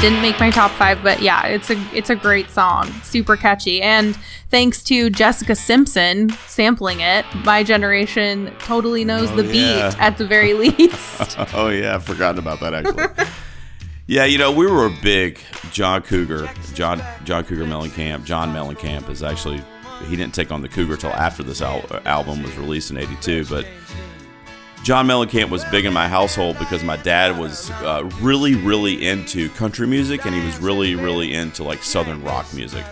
[0.00, 3.80] didn't make my top five, but yeah, it's a it's a great song, super catchy,
[3.82, 4.16] and
[4.50, 10.26] thanks to Jessica Simpson sampling it, my generation totally knows Oh, the beat at the
[10.26, 11.36] very least.
[11.54, 13.26] Oh yeah, I've forgotten about that actually.
[14.06, 15.40] yeah, you know, we were a big
[15.72, 18.24] John Cougar, John John Cougar Mellencamp.
[18.24, 19.62] John Mellencamp is actually
[20.04, 23.46] he didn't take on the Cougar till after this al- album was released in '82,
[23.46, 23.66] but
[24.82, 29.48] John Mellencamp was big in my household because my dad was uh, really, really into
[29.50, 32.84] country music and he was really, really into like southern rock music.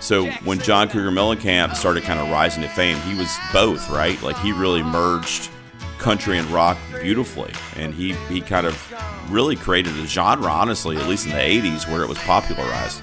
[0.00, 4.20] So when John Cougar Mellencamp started kind of rising to fame, he was both, right?
[4.22, 5.50] Like he really merged
[5.98, 11.06] country and rock beautifully, and he he kind of really created a genre, honestly, at
[11.08, 13.02] least in the '80s, where it was popularized,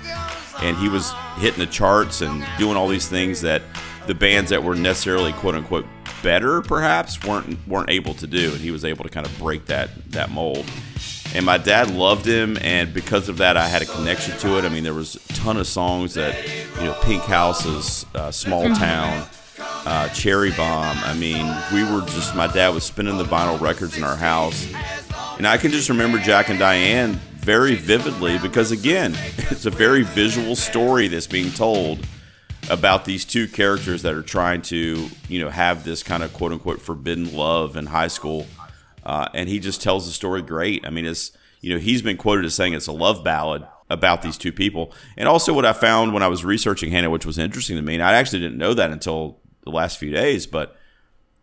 [0.62, 3.62] and he was hitting the charts and doing all these things that
[4.08, 5.86] the bands that were necessarily quote unquote
[6.22, 9.66] better, perhaps, weren't weren't able to do, and he was able to kind of break
[9.68, 10.66] that that mold.
[11.36, 14.66] And my dad loved him, and because of that, I had a connection to it.
[14.66, 16.36] I mean, there was a ton of songs that,
[16.78, 19.26] you know, Pink Houses, uh, Small Town,
[19.86, 20.96] uh, Cherry Bomb.
[21.00, 24.72] I mean, we were just, my dad was spinning the vinyl records in our house.
[25.38, 30.04] And I can just remember Jack and Diane very vividly because, again, it's a very
[30.04, 32.00] visual story that's being told
[32.70, 36.54] about these two characters that are trying to, you know, have this kind of quote
[36.54, 38.48] unquote forbidden love in high school.
[39.04, 40.86] Uh, and he just tells the story great.
[40.86, 44.22] I mean, it's, you know, he's been quoted as saying it's a love ballad about
[44.22, 44.94] these two people.
[45.18, 47.96] And also, what I found when I was researching Hannah, which was interesting to me,
[47.96, 50.78] and I actually didn't know that until the last few days, but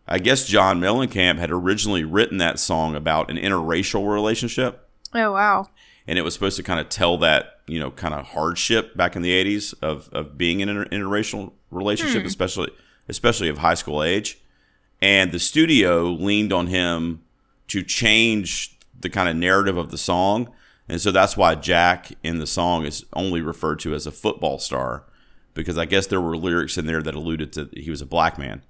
[0.07, 4.87] I guess John Mellencamp had originally written that song about an interracial relationship.
[5.13, 5.67] Oh wow.
[6.07, 9.15] And it was supposed to kind of tell that, you know, kind of hardship back
[9.15, 12.69] in the 80s of, of being in an interracial relationship, especially
[13.07, 14.39] especially of high school age.
[15.01, 17.23] And the studio leaned on him
[17.67, 20.51] to change the kind of narrative of the song.
[20.87, 24.59] And so that's why Jack in the song is only referred to as a football
[24.59, 25.05] star
[25.53, 28.37] because I guess there were lyrics in there that alluded to he was a black
[28.37, 28.63] man.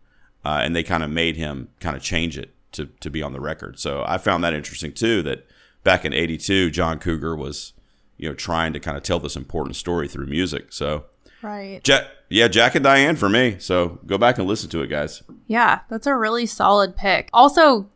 [0.43, 3.33] Uh, and they kind of made him kind of change it to, to be on
[3.33, 3.79] the record.
[3.79, 5.45] So I found that interesting too that
[5.83, 7.73] back in 82 John Cougar was
[8.17, 10.71] you know trying to kind of tell this important story through music.
[10.71, 11.05] So
[11.41, 11.83] Right.
[11.83, 13.57] Jack yeah, Jack and Diane for me.
[13.59, 15.23] So go back and listen to it guys.
[15.47, 17.29] Yeah, that's a really solid pick.
[17.33, 17.89] Also,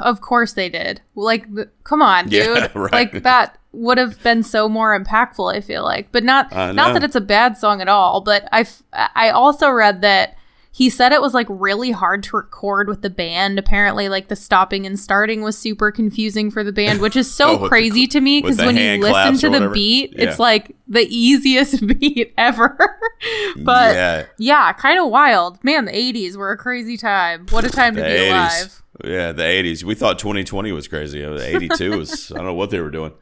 [0.00, 1.02] of course they did.
[1.14, 1.46] Like,
[1.84, 2.56] come on, dude.
[2.56, 2.92] Yeah, right.
[2.92, 5.54] Like that would have been so more impactful.
[5.54, 8.22] I feel like, but not not that it's a bad song at all.
[8.22, 10.37] But I I also read that
[10.78, 13.58] he said it was like really hard to record with the band.
[13.58, 17.48] Apparently, like the stopping and starting was super confusing for the band, which is so
[17.48, 20.28] Oh, with the crazy to me because when you listen to the beat, Yeah.
[20.28, 22.76] it's like the easiest beat ever.
[23.64, 24.26] but Yeah.
[24.38, 25.58] yeah, kind of wild.
[25.64, 27.46] Man, the 80s were a crazy time.
[27.50, 28.28] What a time to be 80s.
[28.30, 28.82] alive.
[29.04, 29.82] Yeah, the 80s.
[29.82, 31.24] We thought 2020 was crazy.
[31.24, 33.12] Uh, The 82 was, I don't know what they were doing.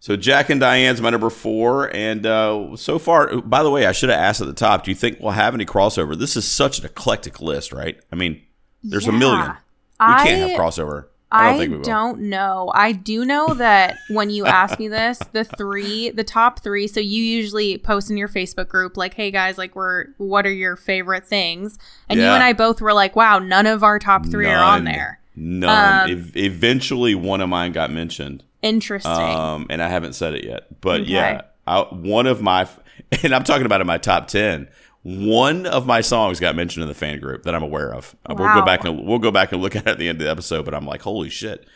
[0.00, 1.94] So Jack and Diane's my number four.
[1.94, 4.90] And uh, so far, by the way, I should have asked at the top, do
[4.90, 6.16] you think we'll have any crossover?
[6.16, 7.98] This is such an eclectic list, right?
[8.12, 8.40] I mean,
[8.82, 9.48] there's a million.
[9.48, 9.54] We
[10.00, 11.06] I- can't have crossover.
[11.30, 11.84] I I, don't think we will.
[11.84, 12.72] don't know.
[12.74, 16.86] I do know that when you ask me this, the three, the top three.
[16.86, 20.52] So you usually post in your Facebook group, like, "Hey guys, like, we're what are
[20.52, 24.24] your favorite things?" And you and I both were like, "Wow, none of our top
[24.24, 26.04] three are on there." None.
[26.10, 28.42] Um, Ev- eventually, one of mine got mentioned.
[28.62, 29.12] Interesting.
[29.12, 30.80] um, and I haven't said it yet.
[30.80, 31.10] But Okay.
[31.12, 32.68] yeah, I, one of my,
[33.22, 34.68] and I'm talking about in my top ten.
[35.04, 38.14] One of my songs got mentioned in the fan group that I'm aware of.
[38.26, 40.20] Uh, We'll go back and we'll go back and look at it at the end
[40.20, 40.64] of the episode.
[40.64, 41.66] But I'm like, holy shit.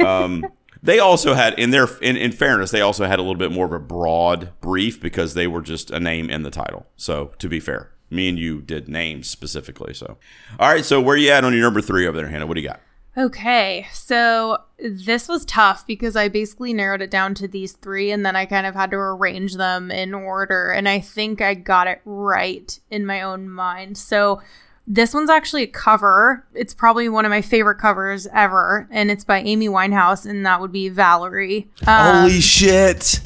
[0.00, 0.46] um,
[0.82, 3.66] they also had in their in, in fairness, they also had a little bit more
[3.66, 6.86] of a broad brief because they were just a name in the title.
[6.96, 9.92] So to be fair, me and you did names specifically.
[9.92, 10.16] So
[10.60, 12.46] all right, so where you at on your number three over there, Hannah?
[12.46, 12.80] What do you got?
[13.18, 18.26] Okay, so this was tough because I basically narrowed it down to these three and
[18.26, 20.70] then I kind of had to arrange them in order.
[20.70, 23.96] And I think I got it right in my own mind.
[23.96, 24.42] So
[24.86, 26.46] this one's actually a cover.
[26.54, 28.86] It's probably one of my favorite covers ever.
[28.90, 31.68] And it's by Amy Winehouse, and that would be Valerie.
[31.86, 33.20] Um, Holy shit!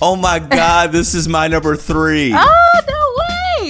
[0.00, 2.32] Oh my god, this is my number three.
[2.36, 3.11] oh, no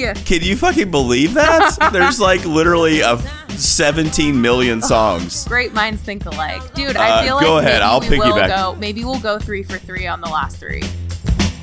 [0.07, 0.15] way!
[0.25, 1.77] Can you fucking believe that?
[1.93, 3.19] There's like literally a
[3.51, 5.45] 17 million songs.
[5.47, 6.75] Great minds think alike.
[6.75, 8.49] Dude, Uh, I feel like go ahead, maybe I'll we will piggyback.
[8.49, 10.83] go maybe we'll go three for three on the last three.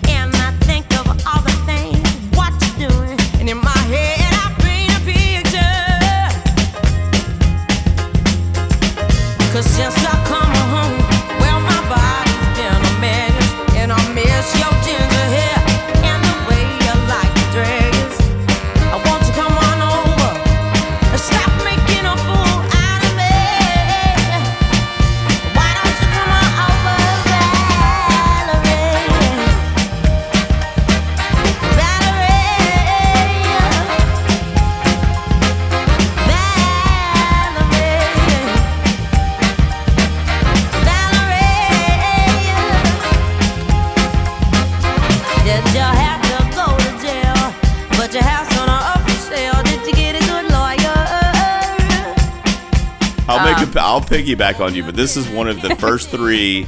[0.08, 3.18] And I think of all the things what you're doing.
[3.40, 4.19] And in my head,
[54.36, 56.68] piggyback on you, but this is one of the first three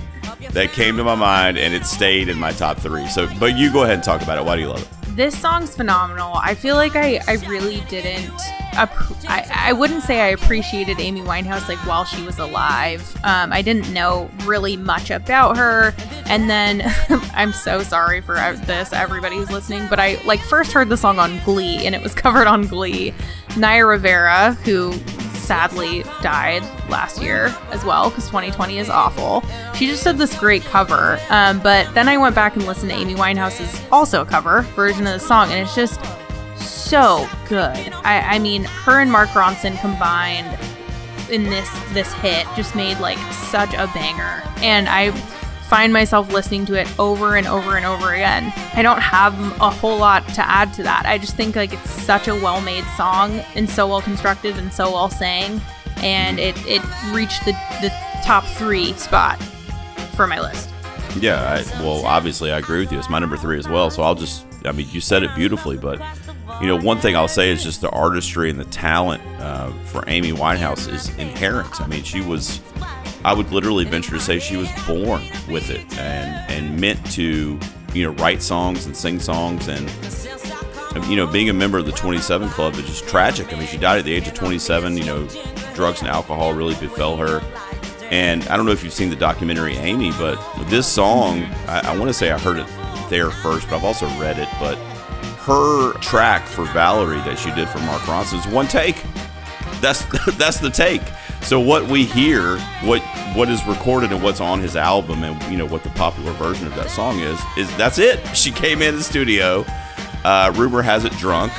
[0.51, 3.07] that came to my mind, and it stayed in my top three.
[3.07, 4.45] So, but you go ahead and talk about it.
[4.45, 5.01] Why do you love it?
[5.15, 6.35] this song's phenomenal.
[6.35, 8.33] I feel like I, I really didn't.
[8.73, 13.13] I, I wouldn't say I appreciated Amy Winehouse like while she was alive.
[13.23, 15.93] Um, I didn't know really much about her,
[16.25, 16.81] and then
[17.33, 19.87] I'm so sorry for this, everybody who's listening.
[19.89, 23.13] But I like first heard the song on Glee, and it was covered on Glee.
[23.57, 24.93] Naya Rivera, who
[25.51, 29.43] sadly died last year as well because 2020 is awful.
[29.75, 31.19] She just did this great cover.
[31.29, 35.11] Um, but then I went back and listened to Amy Winehouse's also cover version of
[35.11, 35.99] the song, and it's just
[36.55, 37.91] so good.
[38.05, 40.57] I, I mean, her and Mark Ronson combined
[41.29, 45.11] in this this hit just made like such a banger, and I
[45.71, 48.51] find myself listening to it over and over and over again.
[48.73, 51.05] I don't have a whole lot to add to that.
[51.05, 54.91] I just think like it's such a well-made song and so well constructed and so
[54.91, 55.61] well sang,
[56.03, 56.81] and it it
[57.13, 57.89] reached the the
[58.21, 59.41] top three spot
[60.17, 60.69] for my list.
[61.21, 62.99] Yeah, I, well, obviously, I agree with you.
[62.99, 63.89] It's my number three as well.
[63.89, 66.01] So I'll just, I mean, you said it beautifully, but
[66.61, 70.03] you know, one thing I'll say is just the artistry and the talent uh, for
[70.07, 71.79] Amy Winehouse is inherent.
[71.79, 72.59] I mean, she was,
[73.23, 77.59] I would literally venture to say she was born with it and and meant to,
[77.93, 79.89] you know, write songs and sing songs and.
[81.07, 83.53] You know, being a member of the 27 Club is just tragic.
[83.53, 84.97] I mean, she died at the age of 27.
[84.97, 85.25] You know,
[85.73, 87.41] drugs and alcohol really befell her.
[88.11, 91.97] And I don't know if you've seen the documentary Amy, but this song, I, I
[91.97, 92.67] want to say I heard it
[93.09, 94.49] there first, but I've also read it.
[94.59, 94.75] But
[95.45, 99.01] her track for Valerie that she did for Mark Ronson is one take.
[99.79, 100.03] That's
[100.37, 101.01] that's the take.
[101.43, 103.01] So what we hear, what
[103.35, 106.67] what is recorded and what's on his album, and you know what the popular version
[106.67, 108.19] of that song is, is that's it.
[108.35, 109.65] She came in the studio.
[110.23, 111.51] Uh, rumor has it drunk,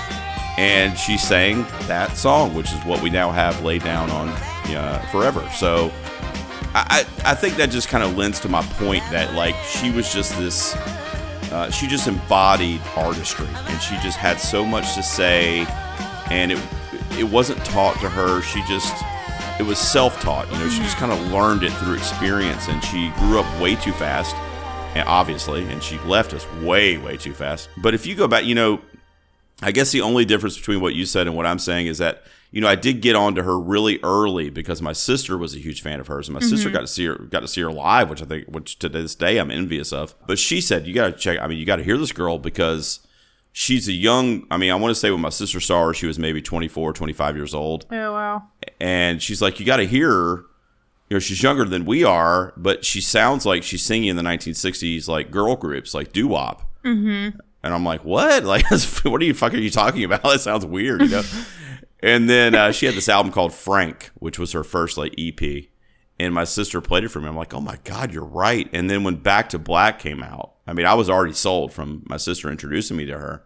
[0.59, 5.07] and she sang that song, which is what we now have laid down on uh,
[5.11, 5.47] forever.
[5.51, 5.93] So
[6.75, 10.13] I, I think that just kind of lends to my point that like she was
[10.13, 10.75] just this
[11.53, 15.67] uh, she just embodied artistry and she just had so much to say
[16.31, 16.59] and it
[17.19, 18.95] it wasn't taught to her she just
[19.63, 21.11] it was self-taught you know she just mm-hmm.
[21.11, 24.35] kind of learned it through experience and she grew up way too fast
[24.97, 28.45] and obviously and she left us way way too fast but if you go back
[28.45, 28.81] you know
[29.63, 32.25] I guess the only difference between what you said and what I'm saying is that
[32.51, 35.81] you know I did get onto her really early because my sister was a huge
[35.81, 36.75] fan of hers, and my sister mm-hmm.
[36.75, 39.15] got to see her got to see her live, which I think which to this
[39.15, 40.15] day I'm envious of.
[40.27, 41.39] But she said you got to check.
[41.41, 43.01] I mean, you got to hear this girl because
[43.53, 44.47] she's a young.
[44.51, 46.93] I mean, I want to say when my sister saw her, she was maybe 24,
[46.93, 48.43] 25 years old, Oh wow.
[48.81, 50.37] and she's like, you got to hear her.
[51.11, 54.23] You know, she's younger than we are, but she sounds like she's singing in the
[54.23, 56.63] 1960s, like girl groups, like doo wop.
[56.85, 57.39] Mm-hmm.
[57.65, 58.45] And I'm like, what?
[58.53, 58.65] Like,
[59.05, 60.23] what are you fuck are you talking about?
[60.25, 61.23] That sounds weird, you know.
[62.03, 65.67] and then uh, she had this album called Frank, which was her first like EP.
[66.19, 67.29] And my sister played it for me.
[67.29, 68.69] I'm like, oh my god, you're right.
[68.73, 72.05] And then when Back to Black came out, I mean, I was already sold from
[72.07, 73.45] my sister introducing me to her.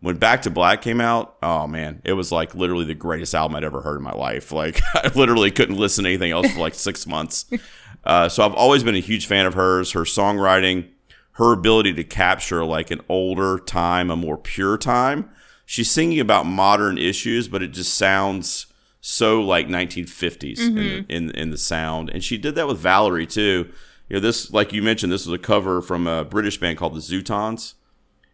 [0.00, 3.56] When Back to Black came out, oh man, it was like literally the greatest album
[3.56, 4.52] I'd ever heard in my life.
[4.52, 7.46] Like, I literally couldn't listen to anything else for like six months.
[8.04, 9.92] Uh, so I've always been a huge fan of hers.
[9.92, 10.88] Her songwriting,
[11.32, 15.30] her ability to capture like an older time, a more pure time.
[15.66, 18.66] She's singing about modern issues, but it just sounds
[19.06, 22.08] so like 1950s in, the, in in the sound.
[22.08, 23.70] And she did that with Valerie too.
[24.08, 26.94] You know, this like you mentioned, this was a cover from a British band called
[26.94, 27.74] the Zutons,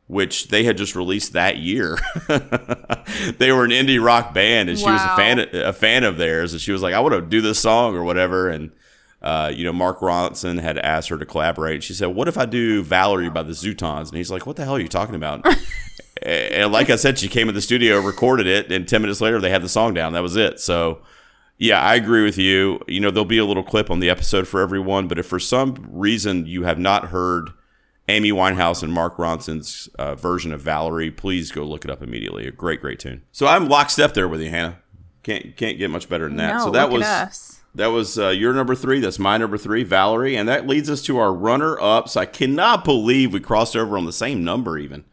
[0.07, 1.99] which they had just released that year.
[2.29, 6.53] they were an indie rock band, and she was a fan a fan of theirs,
[6.53, 8.71] and she was like, "I want to do this song or whatever." And
[9.23, 11.83] uh, you know, Mark Ronson had asked her to collaborate.
[11.83, 14.65] She said, "What if I do Valerie by the Zutons?" And he's like, "What the
[14.65, 15.45] hell are you talking about?"
[16.23, 19.41] and like I said, she came in the studio, recorded it, and ten minutes later,
[19.41, 20.13] they had the song down.
[20.13, 20.61] That was it.
[20.61, 21.03] So.
[21.63, 22.81] Yeah, I agree with you.
[22.89, 25.39] You know, there'll be a little clip on the episode for everyone, but if for
[25.39, 27.51] some reason you have not heard
[28.09, 32.47] Amy Winehouse and Mark Ronson's uh, version of Valerie, please go look it up immediately.
[32.47, 33.25] A great, great tune.
[33.31, 34.79] So I'm lockstep there with you, Hannah.
[35.23, 36.57] Can't can't get much better than that.
[36.57, 38.99] No, so that was that was uh, your number three.
[39.01, 42.17] That's my number three, Valerie, and that leads us to our runner ups.
[42.17, 44.79] I cannot believe we crossed over on the same number.
[44.79, 45.05] Even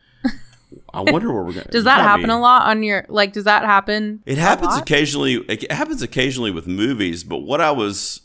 [0.94, 1.68] I wonder where we're going.
[1.72, 3.34] Does that happen a lot on your like?
[3.34, 4.24] Does that happen?
[4.26, 5.36] It happens occasionally.
[5.50, 8.22] It happens occasionally with movies, but what I was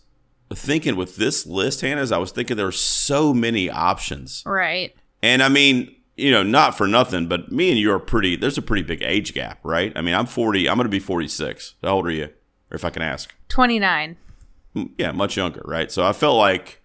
[0.54, 4.94] thinking with this list, Hannah, is I was thinking there are so many options, Right.
[5.22, 8.36] and I mean, you know, not for nothing, but me and you are pretty.
[8.36, 9.92] There's a pretty big age gap, right?
[9.96, 10.68] I mean, I'm 40.
[10.68, 11.74] I'm going to be 46.
[11.82, 12.24] How old are you?
[12.70, 14.16] Or if I can ask, Twenty nine.
[14.76, 15.90] Mm, yeah, much younger, right?
[15.92, 16.80] So I felt like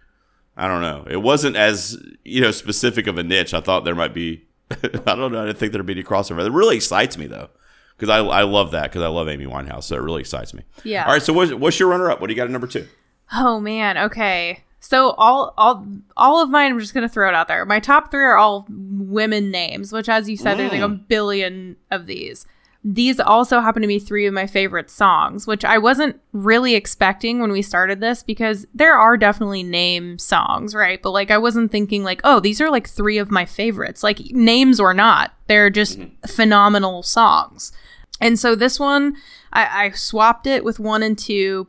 [0.58, 1.06] I don't know.
[1.10, 3.54] It wasn't as you know specific of a niche.
[3.54, 4.47] I thought there might be.
[5.06, 5.42] I don't know.
[5.44, 6.46] I didn't think there'd be any crossover.
[6.46, 7.50] It really excites me though,
[7.98, 9.84] because I I love that because I love Amy Winehouse.
[9.84, 10.64] So it really excites me.
[10.84, 11.06] Yeah.
[11.06, 11.22] All right.
[11.22, 12.20] So what's, what's your runner up?
[12.22, 12.88] What do you got at number two?
[13.34, 13.98] Oh man.
[13.98, 14.64] Okay.
[14.80, 16.72] So all all all of mine.
[16.74, 17.66] I'm just gonna throw it out there.
[17.66, 21.08] My top three are all women names, which, as you said, there's like a Mm.
[21.08, 22.46] billion of these.
[22.90, 27.42] These also happen to be three of my favorite songs, which I wasn't really expecting
[27.42, 31.02] when we started this because there are definitely name songs, right?
[31.02, 34.04] But like, I wasn't thinking, like, oh, these are like three of my favorites.
[34.04, 37.74] Like, names or not, they're just phenomenal songs.
[38.22, 39.18] And so this one,
[39.52, 41.68] I, I swapped it with one and two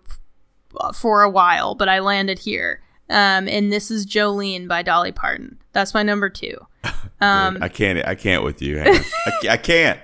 [0.94, 2.80] for a while, but I landed here.
[3.10, 5.58] Um, and this is Jolene by Dolly Parton.
[5.72, 6.58] That's my number two.
[7.20, 8.06] Um, Dude, I can't.
[8.06, 8.80] I can't with you.
[8.80, 9.02] I,
[9.50, 9.98] I can't.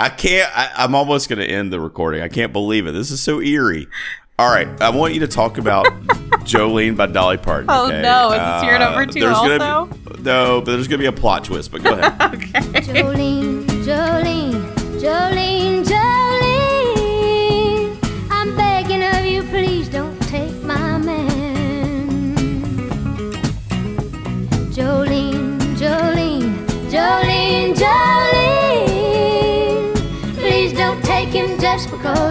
[0.00, 0.50] I can't.
[0.56, 2.22] I, I'm almost going to end the recording.
[2.22, 2.92] I can't believe it.
[2.92, 3.86] This is so eerie.
[4.38, 5.84] All right, I want you to talk about
[6.46, 7.66] Jolene by Dolly Parton.
[7.68, 8.00] Oh, okay?
[8.00, 8.32] no.
[8.32, 9.58] Is this your uh, number two there's also?
[9.58, 11.70] Gonna be, no, but there's going to be a plot twist.
[11.70, 12.12] But go ahead.
[12.18, 16.19] Jolene, Jolene, Jolene, Jolene.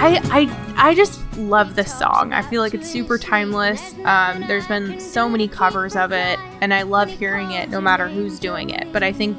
[0.00, 2.32] I, I I just love this song.
[2.32, 3.94] I feel like it's super timeless.
[4.04, 8.06] Um, there's been so many covers of it, and I love hearing it no matter
[8.06, 8.92] who's doing it.
[8.92, 9.36] But I think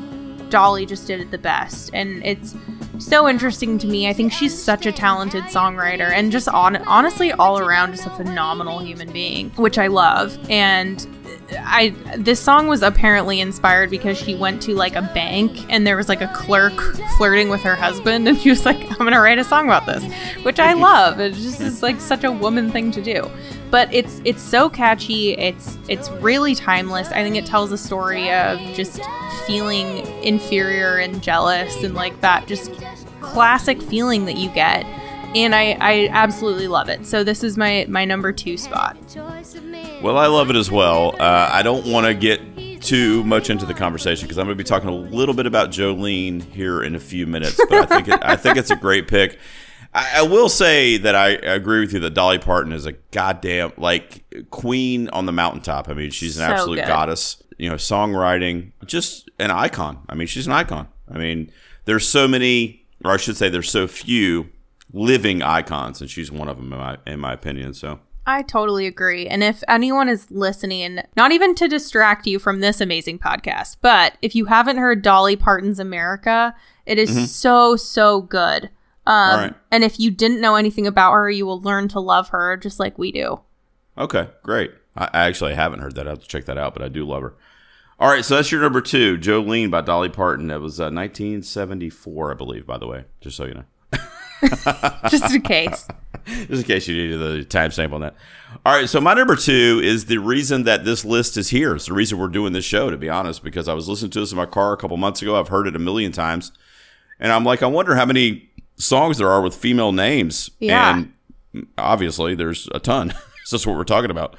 [0.49, 2.55] Dolly just did it the best, and it's
[2.97, 4.09] so interesting to me.
[4.09, 8.09] I think she's such a talented songwriter, and just on honestly all around just a
[8.09, 10.37] phenomenal human being, which I love.
[10.49, 11.07] And
[11.57, 15.97] I this song was apparently inspired because she went to like a bank and there
[15.97, 16.73] was like a clerk
[17.17, 19.85] flirting with her husband and she was like I'm going to write a song about
[19.85, 20.03] this
[20.43, 21.19] which I love.
[21.19, 23.29] It just is like such a woman thing to do.
[23.71, 25.33] But it's it's so catchy.
[25.37, 27.09] It's it's really timeless.
[27.09, 28.99] I think it tells a story of just
[29.45, 32.71] feeling inferior and jealous and like that just
[33.21, 34.85] classic feeling that you get
[35.35, 37.05] and I, I absolutely love it.
[37.05, 38.97] So this is my my number two spot.
[40.01, 41.15] Well, I love it as well.
[41.19, 42.41] Uh, I don't want to get
[42.81, 45.69] too much into the conversation because I'm going to be talking a little bit about
[45.71, 47.59] Jolene here in a few minutes.
[47.69, 49.37] But I think it, I think it's a great pick.
[49.93, 53.73] I, I will say that I agree with you that Dolly Parton is a goddamn
[53.77, 55.89] like queen on the mountaintop.
[55.89, 56.87] I mean, she's an So absolute good.
[56.87, 57.43] goddess.
[57.57, 59.99] You know, songwriting, just an icon.
[60.07, 60.87] I mean, she's an icon.
[61.13, 61.51] I mean,
[61.83, 64.49] there's so many, or I should say, there's so few
[64.93, 67.73] living icons, and she's one of them in my in my opinion.
[67.73, 67.99] So.
[68.27, 69.25] I totally agree.
[69.25, 74.17] And if anyone is listening, not even to distract you from this amazing podcast, but
[74.21, 76.53] if you haven't heard Dolly Parton's America,
[76.85, 77.25] it is Mhm.
[77.25, 78.69] so, so good.
[79.07, 79.53] Um, right.
[79.71, 82.79] And if you didn't know anything about her, you will learn to love her just
[82.79, 83.39] like we do.
[83.97, 84.73] Okay, great.
[84.95, 86.05] I, I actually haven't heard that.
[86.05, 87.33] I have to check that out, but I do love her.
[87.99, 90.47] All right, so that's your number two, Jolene by Dolly Parton.
[90.47, 93.63] That was uh, 1974, I believe, by the way, just so you know.
[95.09, 95.87] Just in case.
[96.47, 98.15] just in case you needed the timestamp on that.
[98.65, 101.75] All right, so my number two is the reason that this list is here.
[101.75, 104.19] It's the reason we're doing this show, to be honest, because I was listening to
[104.19, 105.39] this in my car a couple months ago.
[105.39, 106.51] I've heard it a million times.
[107.19, 110.49] And I'm like, I wonder how many songs there are with female names.
[110.59, 111.03] Yeah.
[111.53, 113.11] And obviously, there's a ton.
[113.45, 114.35] so that's what we're talking about.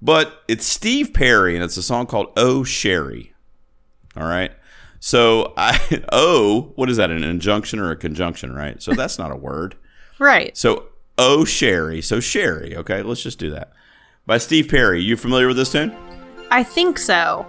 [0.00, 3.32] But it's Steve Perry, and it's a song called Oh Sherrie.
[4.16, 4.52] All right.
[5.00, 7.10] So I oh, what is that?
[7.10, 8.82] An injunction or a conjunction, right?
[8.82, 9.76] So that's not a word.
[10.18, 10.56] Right.
[10.56, 10.86] So
[11.18, 12.00] oh Sherrie.
[12.00, 12.74] So Sherrie.
[12.74, 13.74] Okay, let's just do that.
[14.24, 15.02] By Steve Perry.
[15.02, 15.94] You familiar with this tune?
[16.50, 17.46] I think so.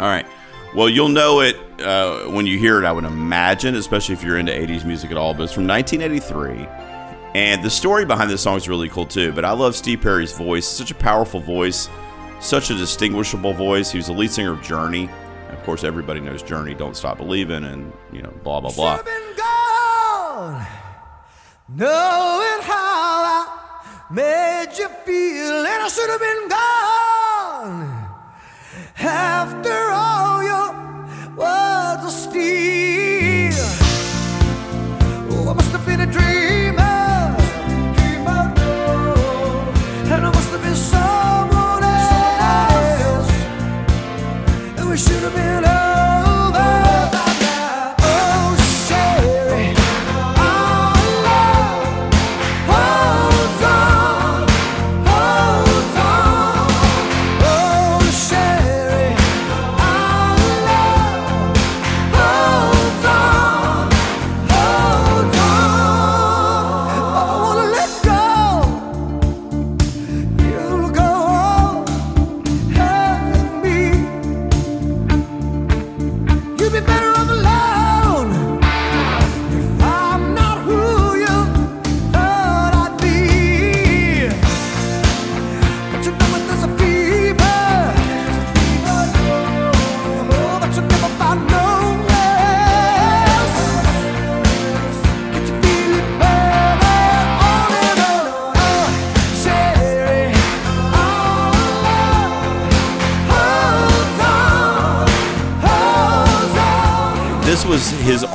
[0.00, 0.26] All right.
[0.74, 4.38] Well, you'll know it uh, when you hear it, I would imagine, especially if you're
[4.38, 5.34] into 80s music at all.
[5.34, 6.66] But it's from 1983.
[7.34, 9.32] And the story behind this song is really cool too.
[9.32, 10.66] But I love Steve Perry's voice.
[10.66, 11.88] Such a powerful voice,
[12.40, 13.90] such a distinguishable voice.
[13.90, 15.08] He was the lead singer of Journey.
[15.64, 18.98] Course, everybody knows Journey, Don't Stop Believing, and, you know, blah, blah, blah.
[18.98, 20.66] gone,
[21.68, 27.03] knowing how I made you feel, and I should have been gone.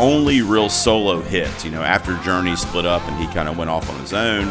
[0.09, 1.63] Only real solo hit.
[1.63, 4.47] You know, after Journey split up and he kind of went off on his own,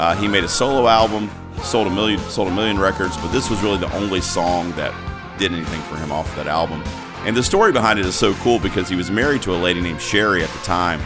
[0.00, 1.30] uh, he made a solo album,
[1.62, 3.16] sold a million, sold a million records.
[3.18, 4.92] But this was really the only song that
[5.38, 6.82] did anything for him off of that album.
[7.24, 9.80] And the story behind it is so cool because he was married to a lady
[9.80, 11.00] named Sherrie at the time,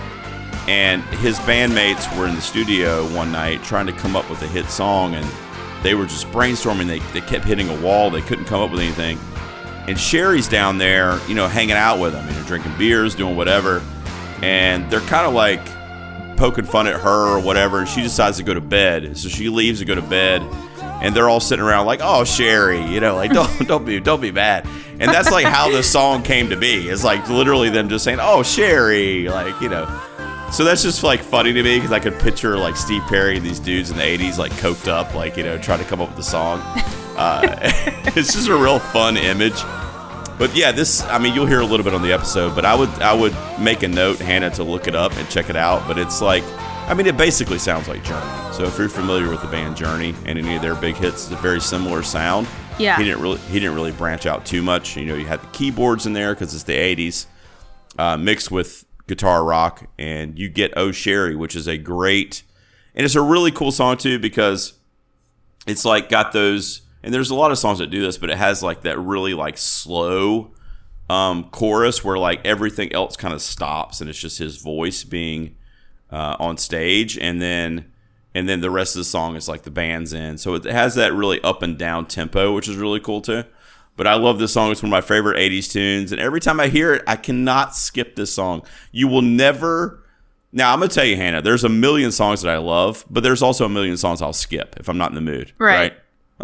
[0.66, 4.46] and his bandmates were in the studio one night trying to come up with a
[4.46, 5.30] hit song, and
[5.82, 6.86] they were just brainstorming.
[6.86, 8.08] They, they kept hitting a wall.
[8.08, 9.18] They couldn't come up with anything.
[9.86, 13.36] And Sherrie's down there, you know, hanging out with them, you know, drinking beers, doing
[13.36, 13.82] whatever.
[14.42, 15.60] And they're kind of like
[16.36, 17.80] poking fun at her or whatever.
[17.80, 19.16] And she decides to go to bed.
[19.16, 20.42] So she leaves to go to bed.
[21.02, 24.22] And they're all sitting around like, "Oh, Sherrie, you know, like don't don't be don't
[24.22, 24.66] be mad."
[24.98, 26.88] And that's like how the song came to be.
[26.88, 29.86] It's like literally them just saying, "Oh, Sherrie," like you know.
[30.50, 33.44] So that's just like funny to me because I could picture like Steve Perry and
[33.44, 36.08] these dudes in the '80s like coked up, like you know, trying to come up
[36.08, 36.62] with a song.
[37.16, 37.42] Uh,
[38.16, 39.60] it's just a real fun image.
[40.38, 42.74] But yeah, this I mean you'll hear a little bit on the episode, but I
[42.74, 45.86] would I would make a note, Hannah, to look it up and check it out.
[45.86, 46.42] But it's like
[46.88, 48.52] I mean it basically sounds like Journey.
[48.52, 51.32] So if you're familiar with the band Journey and any of their big hits, it's
[51.32, 52.48] a very similar sound.
[52.78, 52.96] Yeah.
[52.96, 54.96] He didn't really he didn't really branch out too much.
[54.96, 57.26] You know, you had the keyboards in there because it's the '80s,
[57.98, 62.42] uh, mixed with guitar rock, and you get Oh Sherrie, which is a great
[62.94, 64.74] and it's a really cool song too because
[65.66, 68.36] it's like got those and there's a lot of songs that do this but it
[68.36, 70.52] has like that really like slow
[71.08, 75.54] um, chorus where like everything else kind of stops and it's just his voice being
[76.10, 77.90] uh, on stage and then
[78.34, 80.94] and then the rest of the song is like the band's in so it has
[80.94, 83.44] that really up and down tempo which is really cool too
[83.96, 84.72] but I love this song.
[84.72, 86.12] It's one of my favorite 80s tunes.
[86.12, 88.62] And every time I hear it, I cannot skip this song.
[88.90, 90.02] You will never.
[90.52, 93.22] Now, I'm going to tell you, Hannah, there's a million songs that I love, but
[93.22, 95.52] there's also a million songs I'll skip if I'm not in the mood.
[95.58, 95.94] Right.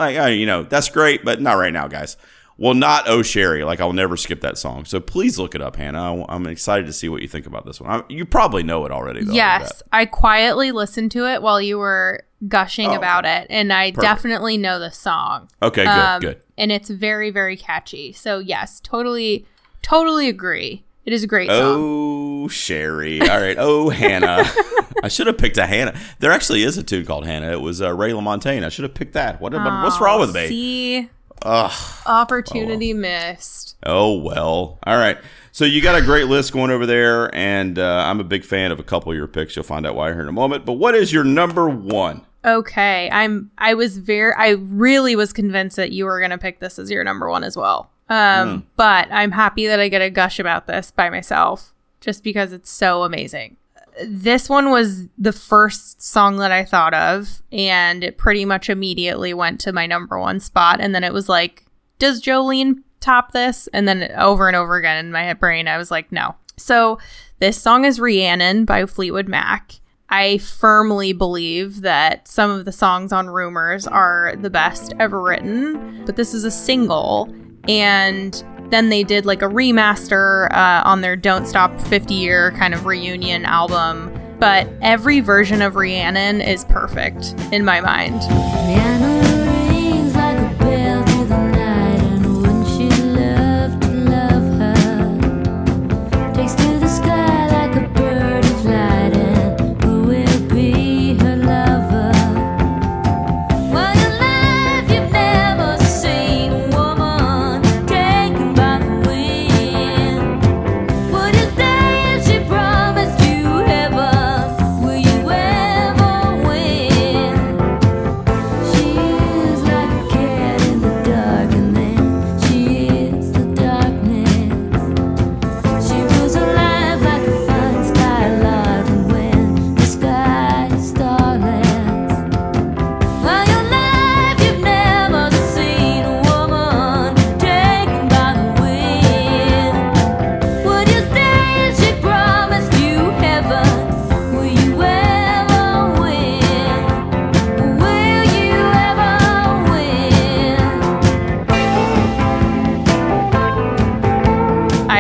[0.01, 2.16] Like, uh, you know, that's great, but not right now, guys.
[2.57, 3.64] Well, not Oh Sherrie.
[3.64, 4.84] Like, I'll never skip that song.
[4.84, 6.22] So please look it up, Hannah.
[6.22, 7.90] I- I'm excited to see what you think about this one.
[7.90, 9.32] I, you probably know it already, though.
[9.32, 9.82] Yes, bet.
[9.92, 14.03] I quietly listened to it while you were gushing Oh, about it, and I Perfect.
[14.03, 15.48] definitely know the song.
[15.62, 16.40] Okay, good, Um, good.
[16.59, 18.12] And it's very, very catchy.
[18.12, 19.46] So yes, totally,
[19.82, 20.84] totally agree.
[21.05, 21.59] It is a great song.
[21.59, 23.20] Oh, Sherrie.
[23.22, 23.57] All right.
[23.59, 24.44] Oh, Hannah.
[25.03, 25.98] I should have picked a Hannah.
[26.18, 27.51] There actually is a tune called Hannah.
[27.53, 28.64] It was uh, Ray LaMontagne.
[28.64, 29.40] I should have picked that.
[29.40, 30.48] What, about what's wrong with me?
[30.48, 31.11] See,
[31.42, 32.03] Ugh.
[32.07, 33.76] opportunity missed.
[33.86, 34.78] Oh, well.
[34.86, 35.18] All right.
[35.53, 38.70] So you got a great list going over there, and uh, I'm a big fan
[38.70, 39.57] of a couple of your picks.
[39.57, 40.64] You'll find out why here in a moment.
[40.64, 42.26] But what is your number one?
[42.44, 43.51] Okay, I'm.
[43.59, 44.32] I was very.
[44.34, 47.57] I really was convinced that you were gonna pick this as your number one as
[47.57, 47.89] well.
[48.11, 52.52] Um, but I'm happy that I get a gush about this by myself, just because
[52.52, 53.56] it's so amazing.
[54.04, 59.32] This one was the first song that I thought of, and it pretty much immediately
[59.32, 60.80] went to my number one spot.
[60.80, 61.64] And then it was like,
[61.98, 63.68] does Jolene top this?
[63.72, 66.34] And then over and over again in my brain, I was like, no.
[66.56, 66.98] So
[67.38, 69.74] this song is Rhiannon by Fleetwood Mac.
[70.08, 76.04] I firmly believe that some of the songs on Rumors are the best ever written,
[76.04, 77.32] but this is a single.
[77.70, 82.74] And then they did like a remaster uh, on their Don't Stop 50 year kind
[82.74, 84.12] of reunion album.
[84.40, 89.39] But every version of Rhiannon is perfect in my mind.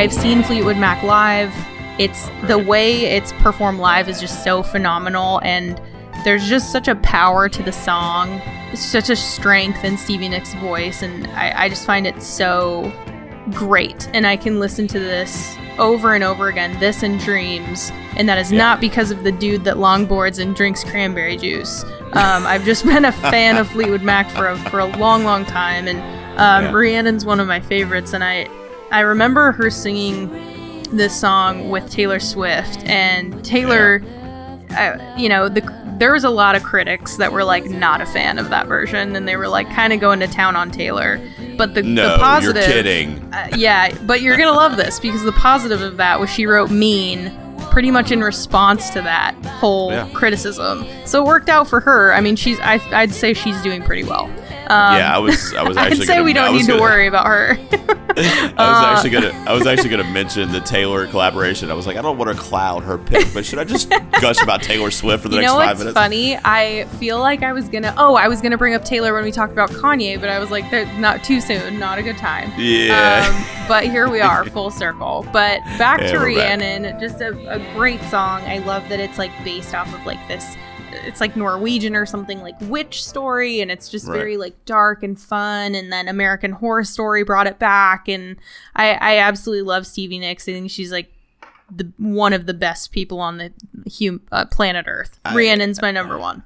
[0.00, 1.52] I've seen Fleetwood Mac live.
[1.98, 5.78] It's the way it's performed live is just so phenomenal, and
[6.24, 8.40] there's just such a power to the song.
[8.72, 12.90] It's such a strength in Stevie Nicks' voice, and I, I just find it so
[13.50, 14.08] great.
[14.14, 18.38] And I can listen to this over and over again, this and Dreams, and that
[18.38, 21.84] is not because of the dude that longboards and drinks cranberry juice.
[22.14, 25.44] Um, I've just been a fan of Fleetwood Mac for a, for a long, long
[25.44, 25.98] time, and
[26.40, 26.72] um, Yeah.
[26.72, 28.48] Rhiannon's one of my favorites, and I
[28.90, 30.28] I remember her singing
[30.96, 34.02] this song with Taylor Swift, and Taylor,
[34.76, 35.60] uh, you know, the
[35.98, 39.14] there was a lot of critics that were like not a fan of that version,
[39.14, 41.20] and they were like kind of going to town on Taylor.
[41.58, 43.18] But the, No, the you're positive, kidding.
[43.34, 46.70] Uh, yeah, but you're gonna love this because the positive of that was she wrote
[46.70, 47.30] "Mean"
[47.70, 50.08] pretty much in response to that whole Yeah.
[50.14, 50.84] criticism.
[51.04, 52.14] So it worked out for her.
[52.14, 54.28] I mean, she's I, I'd say she's doing pretty well.
[54.70, 55.52] Um, yeah, I was.
[55.54, 56.06] I was I'd actually.
[56.06, 57.58] say gonna, we don't need to gonna- worry about her.
[58.16, 59.44] I was actually gonna.
[59.48, 61.70] I was actually gonna mention the Taylor collaboration.
[61.70, 63.88] I was like, I don't want to cloud her pick, but should I just
[64.20, 65.94] gush about Taylor Swift for the you next know five what's minutes?
[65.98, 66.36] funny?
[66.44, 67.94] I feel like I was gonna.
[67.96, 70.50] Oh, I was gonna bring up Taylor when we talked about Kanye, but I was
[70.50, 72.52] like, "That- not too soon, not a good time.
[72.58, 73.26] Yeah.
[73.28, 75.24] Um, but here we are, full circle.
[75.32, 77.00] But back Yeah, to we're back.
[77.00, 78.42] Just a, a great song.
[78.42, 80.56] I love that it's like based off of like this.
[81.04, 84.16] It's like Norwegian or something like witch story, and it's just Right.
[84.16, 85.74] very like dark and fun.
[85.74, 88.36] And then American Horror Story brought it back, and
[88.76, 90.48] I, I absolutely love Stevie Nicks.
[90.48, 91.12] I think she's like
[91.74, 93.52] the one of the best people on the
[93.98, 95.18] hum, uh, planet Earth.
[95.24, 96.42] I- Rhiannon's my number one.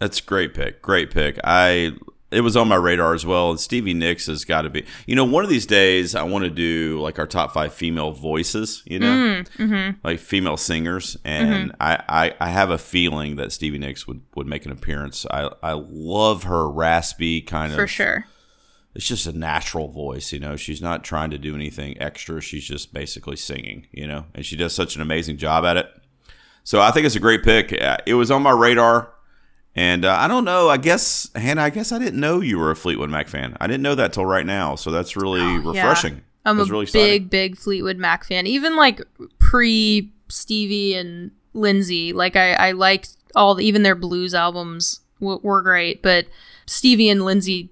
[0.00, 0.82] That's great pick.
[0.82, 1.38] Great pick.
[1.44, 1.92] I
[2.34, 3.50] it was on my radar as well.
[3.50, 4.84] And Stevie Nicks has got to be.
[5.06, 8.12] You know, one of these days I want to do like our top five female
[8.12, 8.82] voices.
[8.86, 9.98] You know, Mm-hmm.
[10.06, 14.46] like female singers, and I, I I have a feeling that Stevie Nicks would would
[14.46, 15.26] make an appearance.
[15.30, 18.26] I I love her raspy kind of For sure.
[18.94, 20.56] it's just a natural voice, you know.
[20.56, 22.40] She's not trying to do anything extra.
[22.40, 25.86] She's just basically singing, you know, and she does such an amazing job at it.
[26.66, 27.72] So I think it's a great pick.
[27.78, 29.10] Uh, It was on my radar,
[29.76, 30.68] and uh, I don't know.
[30.68, 33.56] I guess Hannah, I guess I didn't know you were a Fleetwood Mac fan.
[33.60, 34.76] I didn't know that till right now.
[34.76, 36.22] So that's really refreshing.
[36.44, 38.46] I'm That's a really big, big Fleetwood Mac fan.
[38.46, 39.00] Even like
[39.38, 45.40] pre Stevie and Lindsay, like I, I liked all the, even their blues albums w-
[45.42, 46.26] were great, but
[46.66, 47.70] Stevie and Lindsay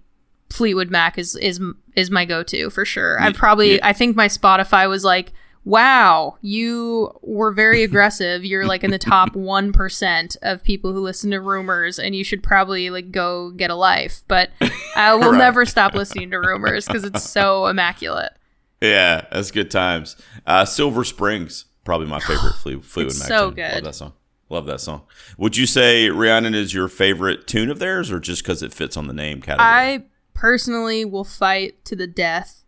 [0.50, 1.60] Fleetwood Mac is is
[1.94, 3.20] is my go to for sure.
[3.20, 3.86] I probably yeah.
[3.86, 5.32] I think my Spotify was like.
[5.64, 8.44] Wow, you were very aggressive.
[8.44, 12.42] You're like in the top 1% of people who listen to rumors and you should
[12.42, 14.22] probably like go get a life.
[14.26, 14.50] But
[14.96, 15.38] I will Right.
[15.38, 18.32] never stop listening to rumors cuz it's so immaculate.
[18.80, 20.16] Yeah, that's good times.
[20.44, 23.28] Uh, Silver Springs, probably my favorite Fle- Fleetwood Mac.
[23.28, 23.54] so tune.
[23.54, 23.74] good.
[23.74, 24.12] Love that song.
[24.48, 25.02] Love that song.
[25.38, 28.96] Would you say Rhiannon is your favorite tune of theirs, or just because it fits
[28.98, 29.66] on the name category?
[29.66, 30.04] I
[30.34, 32.61] personally will fight to the death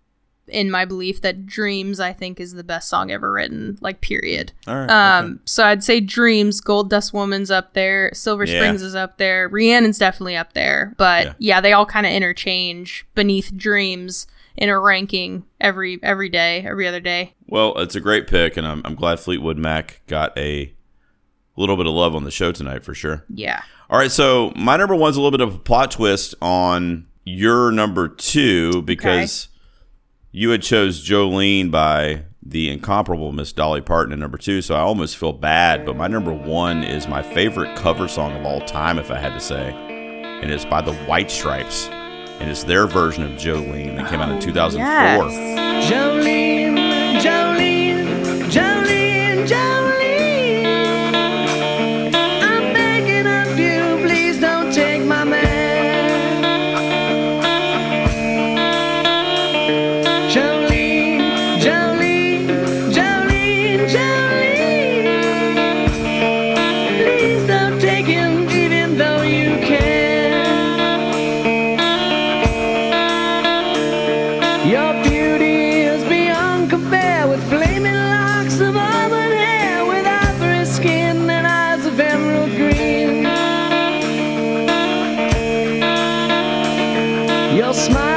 [0.49, 4.53] in my belief that Dreams I think is the best song ever written, like period.
[4.67, 4.89] Right.
[4.91, 5.35] Um okay.
[5.47, 8.61] so I'd say Dreams, Gold Dust Woman's up there, Silver Yeah.
[8.61, 11.33] Springs is up there, Rhiannon's definitely up there, but Yeah.
[11.39, 14.27] yeah, they all kind of interchange beneath Dreams
[14.57, 17.35] in a ranking every every day, every other day.
[17.47, 20.73] Well, it's a great pick, and I'm, I'm glad Fleetwood Mac got a
[21.57, 23.25] little bit of love on the show tonight for sure.
[23.29, 23.63] Yeah.
[23.91, 27.71] All right, so my number one's a little bit of a plot twist on your
[27.71, 29.49] number two because
[30.37, 34.81] you had chose Jolene by the incomparable Miss Dolly Parton at number two, so I
[34.81, 35.87] almost feel bad.
[35.87, 39.33] But my number one is my favorite cover song of all time, if I had
[39.35, 44.11] to say, and it's by the White Stripes, and it's their version of Jolene that
[44.11, 44.85] came out in 2004.
[44.85, 45.89] Yes.
[45.89, 47.74] Jolene, Jolene,
[87.55, 88.14] Your smile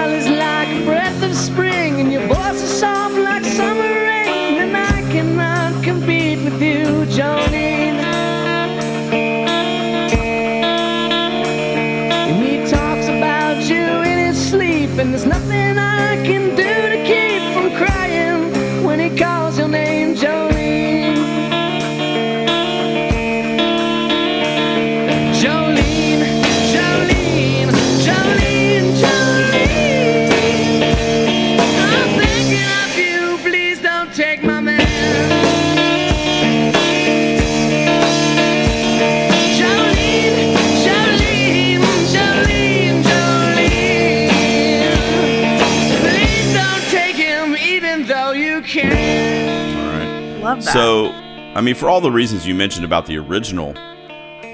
[50.77, 53.73] So, I mean, for all the reasons you mentioned about the original,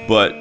[0.07, 0.31] but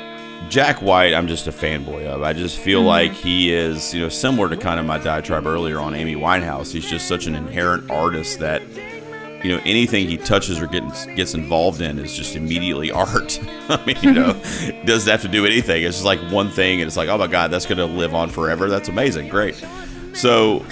[0.48, 2.22] Jack White, I'm just a fanboy of.
[2.22, 2.86] I just feel mm-hmm.
[2.86, 6.70] like he is, you know, similar to kind of my diatribe earlier on Amy Winehouse.
[6.70, 8.62] He's just such an inherent artist that
[9.42, 13.40] you know anything he touches or gets gets involved in is just immediately art.
[13.68, 14.34] I mean, you know,
[14.84, 15.82] doesn't have to do anything.
[15.82, 18.28] It's just like one thing, and it's like, oh my god, that's gonna live on
[18.28, 18.70] forever.
[18.70, 19.60] That's amazing, great.
[20.14, 20.64] So,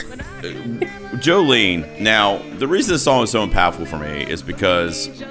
[1.20, 2.00] Jolene.
[2.00, 5.22] Now, the reason this song is so impactful for me is because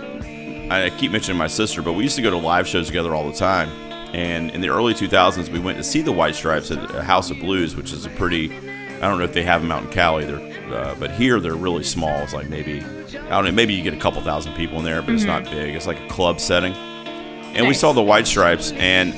[0.72, 3.30] I keep mentioning my sister, but we used to go to live shows together all
[3.30, 3.70] the time.
[4.14, 7.40] And in the early 2000s, we went to see the White Stripes at House of
[7.40, 10.26] Blues, which is a pretty, I don't know if they have them out in Cali,
[10.26, 12.18] they're, uh, but here they're really small.
[12.22, 15.02] It's like maybe, I don't know, maybe you get a couple thousand people in there,
[15.02, 15.76] but it's not big.
[15.76, 16.74] It's like a club setting.
[16.74, 19.14] And we saw the White Stripes, and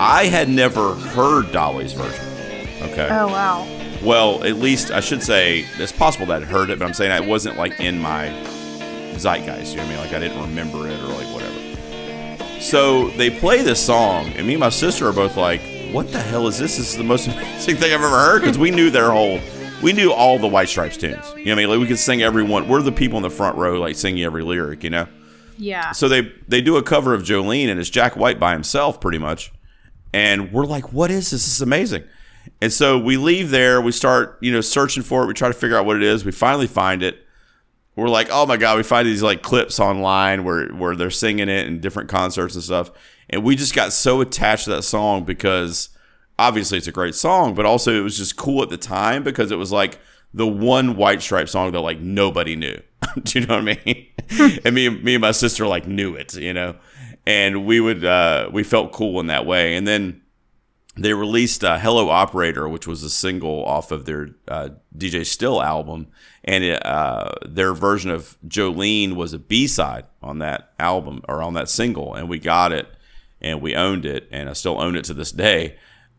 [0.00, 2.24] I had never heard Dolly's version.
[2.90, 3.08] Okay.
[3.10, 3.79] Oh wow.
[4.02, 7.22] Well, at least I should say it's possible that I heard it, but I'm saying
[7.22, 8.28] it wasn't like in my
[9.16, 9.72] zeitgeist.
[9.72, 9.98] You know what I mean?
[9.98, 12.60] Like I didn't remember it or like whatever.
[12.60, 15.60] So they play this song, and me and my sister are both like,
[15.92, 16.78] "What the hell is this?
[16.78, 19.38] This is the most amazing thing I've ever heard." Because we knew their whole,
[19.82, 21.16] we knew all the White Stripes tunes.
[21.36, 21.68] You know what I mean?
[21.68, 22.68] Like we could sing every one.
[22.68, 24.82] We're the people in the front row, like singing every lyric.
[24.82, 25.06] You know.
[25.58, 25.92] Yeah.
[25.92, 29.18] So they they do a cover of Jolene, and it's Jack White by himself, pretty
[29.18, 29.52] much.
[30.14, 31.44] And we're like, "What is this?
[31.44, 32.04] This is amazing."
[32.60, 33.80] And so we leave there.
[33.80, 35.26] We start, you know, searching for it.
[35.26, 36.24] We try to figure out what it is.
[36.24, 37.26] We finally find it.
[37.96, 41.48] We're like, "Oh my god!" We find these like clips online where where they're singing
[41.48, 42.90] it in different concerts and stuff.
[43.28, 45.90] And we just got so attached to that song because
[46.38, 49.50] obviously it's a great song, but also it was just cool at the time because
[49.50, 49.98] it was like
[50.32, 52.80] the one White Stripe song that like nobody knew.
[53.22, 54.06] Do you know what I mean?
[54.64, 56.76] and me, me and my sister like knew it, you know,
[57.26, 59.76] and we would uh, we felt cool in that way.
[59.76, 60.22] And then
[60.96, 65.64] they released uh, "Hello Operator," which was a single off of their uh, De Stijl
[65.64, 66.08] album,
[66.44, 71.42] and it, uh, their version of Jolene was a B side on that album or
[71.42, 72.88] on that single, and we got it
[73.40, 75.76] and we owned it, and I still own it to this day.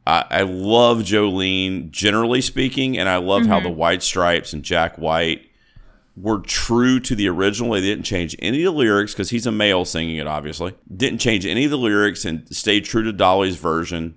[0.08, 4.98] I, I love Jolene, generally speaking, and I love how the White Stripes and Jack
[4.98, 5.48] White
[6.16, 7.72] were true to the original.
[7.74, 10.74] They didn't change any of the lyrics because he's a male singing it, obviously.
[10.96, 14.16] Didn't change any of the lyrics and stayed true to Dolly's version,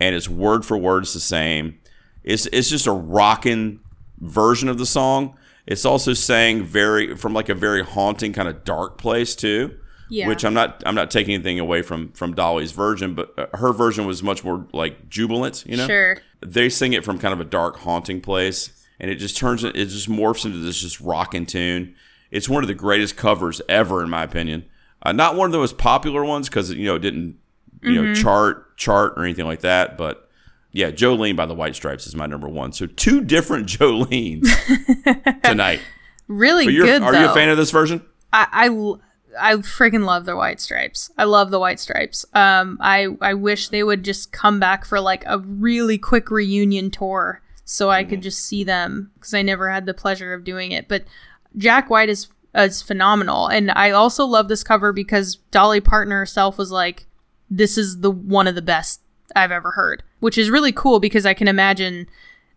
[0.00, 1.78] and it's word for word it's the same.
[2.24, 3.80] It's it's just a rocking
[4.20, 5.36] version of the song.
[5.66, 9.78] It's also sang very from like a very haunting kind of dark place too.
[10.10, 10.28] Yeah.
[10.28, 13.72] Which I'm not I'm not taking anything away from from Dolly's version, but uh, her
[13.72, 15.86] version was much more like jubilant, you know.
[15.86, 16.18] Sure.
[16.40, 19.74] They sing it from kind of a dark haunting place and it just turns it
[19.74, 21.94] just morphs into this just rocking tune.
[22.30, 24.64] It's one of the greatest covers ever in my opinion.
[25.02, 27.36] Uh, not one of the most popular ones cuz you know it didn't
[27.82, 30.30] you know chart chart or anything like that, but
[30.72, 32.72] yeah, Jolene by the White Stripes is my number 1.
[32.72, 34.48] So two different Jolenes
[35.42, 35.80] tonight.
[36.28, 37.20] Really good are though.
[37.20, 38.02] you a fan of this version?
[38.32, 38.70] I
[39.38, 41.10] I freaking love the white stripes.
[41.16, 42.24] I love the white stripes.
[42.34, 46.90] Um, I I wish they would just come back for like a really quick reunion
[46.90, 50.72] tour so I could just see them because I never had the pleasure of doing
[50.72, 50.88] it.
[50.88, 51.04] But
[51.56, 56.58] Jack White is is phenomenal, and I also love this cover because Dolly Parton herself
[56.58, 57.06] was like,
[57.50, 59.00] "This is the one of the best
[59.34, 62.08] I've ever heard," which is really cool because I can imagine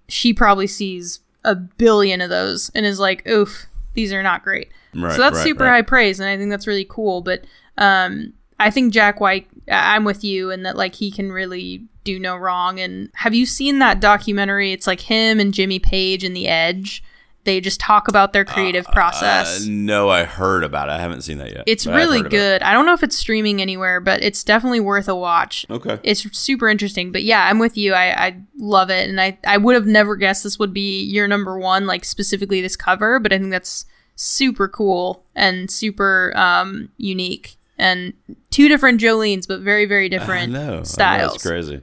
[0.08, 4.70] she probably sees a billion of those and is like, "Oof, these are not great."
[4.94, 5.70] Right, so that's right, super right.
[5.72, 7.22] high praise, and I think that's really cool.
[7.22, 7.46] But
[7.78, 12.20] um, I think Jack White, I'm with you, and that like he can really do
[12.20, 12.80] no wrong.
[12.80, 14.72] And have you seen that documentary?
[14.72, 17.04] It's like him and Jimmy Page and The Edge.
[17.44, 19.64] They just talk about their creative process.
[19.64, 20.92] Uh, no, I heard about it.
[20.92, 21.64] I haven't seen that yet.
[21.66, 22.38] it's really about it.
[22.38, 22.64] good.
[22.64, 25.66] I don't know if it's streaming anywhere, but it's definitely worth a watch.
[25.70, 26.00] Okay.
[26.04, 27.12] It's super interesting.
[27.12, 27.94] But yeah, I'm with you.
[27.94, 29.10] I, I love it.
[29.10, 32.62] And I, I would have never guessed this would be your number one, like specifically
[32.62, 33.86] this cover, but I think that's
[34.16, 37.58] super cool and super um, unique.
[37.80, 38.14] And
[38.52, 40.74] two different Jolenes, but very, very different I know.
[40.74, 41.36] I know, styles.
[41.36, 41.82] it's crazy.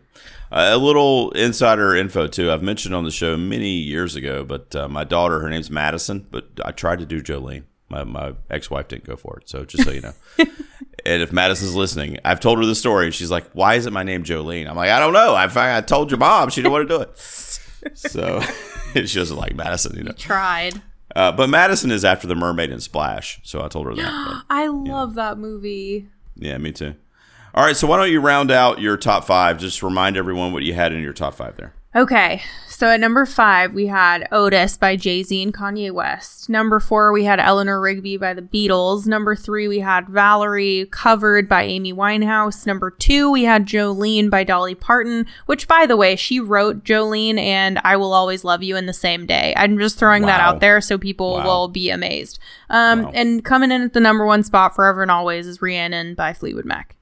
[0.50, 2.50] Uh, a little insider info too.
[2.50, 6.26] I've mentioned on the show many years ago, but uh, my daughter, her name's Madison,
[6.30, 7.64] but I tried to do Jolene.
[7.90, 10.12] My, my ex-wife didn't go for it, so just so you know.
[11.06, 14.02] and if Madison's listening, I've told her the story, and she's like, "Why isn't my
[14.02, 15.34] name Jolene?" I'm like, "I don't know.
[15.34, 17.18] I I told your mom, she didn't want to do it."
[17.98, 18.40] so
[18.94, 20.12] she doesn't like Madison, you know.
[20.12, 20.82] Tried.
[21.16, 24.26] Uh, but Madison is after the mermaid in Splash, so I told her that.
[24.26, 26.08] but- I love that movie.
[26.36, 26.94] Yeah, me too.
[27.58, 29.58] All right, so why don't you round out your top five?
[29.58, 31.74] Just remind everyone what you had in your top five there.
[31.92, 36.48] Okay, so at number five, we had Otis by Jay Z and Kanye West.
[36.48, 39.08] Number four, we had Eleanor Rigby by the Beatles.
[39.08, 42.64] Number three, we had Valerie covered by Amy Winehouse.
[42.64, 47.40] Number two, we had Jolene by Dolly Parton, which, by the way, she wrote Jolene
[47.40, 49.52] and I Will Always Love You in the same day.
[49.56, 51.44] I'm just throwing that out there so people Wow.
[51.44, 52.38] will be amazed.
[52.70, 53.10] Um, Wow.
[53.14, 56.64] And coming in at the number one spot forever and always is Rhiannon by Fleetwood
[56.64, 56.94] Mac.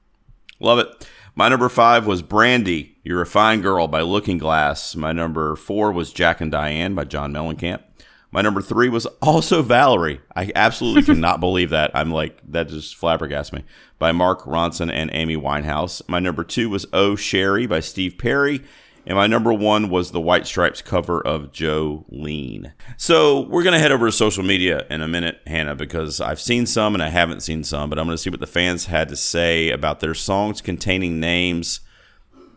[0.59, 1.07] Love it.
[1.35, 4.95] My number five was Brandy, You're a Fine Girl by Looking Glass.
[4.95, 7.83] My number four was Jack and Diane by John Mellencamp.
[8.31, 10.19] My number three was also Valerie.
[10.35, 11.91] I absolutely cannot believe that.
[11.93, 13.63] I'm like, that just flabbergasts me.
[13.99, 16.01] By Mark Ronson and Amy Winehouse.
[16.07, 18.63] My number two was Oh Sherrie by Steve Perry.
[19.07, 22.73] And my number one was the White Stripes cover of Jolene.
[22.97, 26.41] So we're going to head over to social media in a minute, Hannah, because I've
[26.41, 28.87] seen some and I haven't seen some, but I'm going to see what the fans
[28.87, 31.79] had to say about their songs containing names.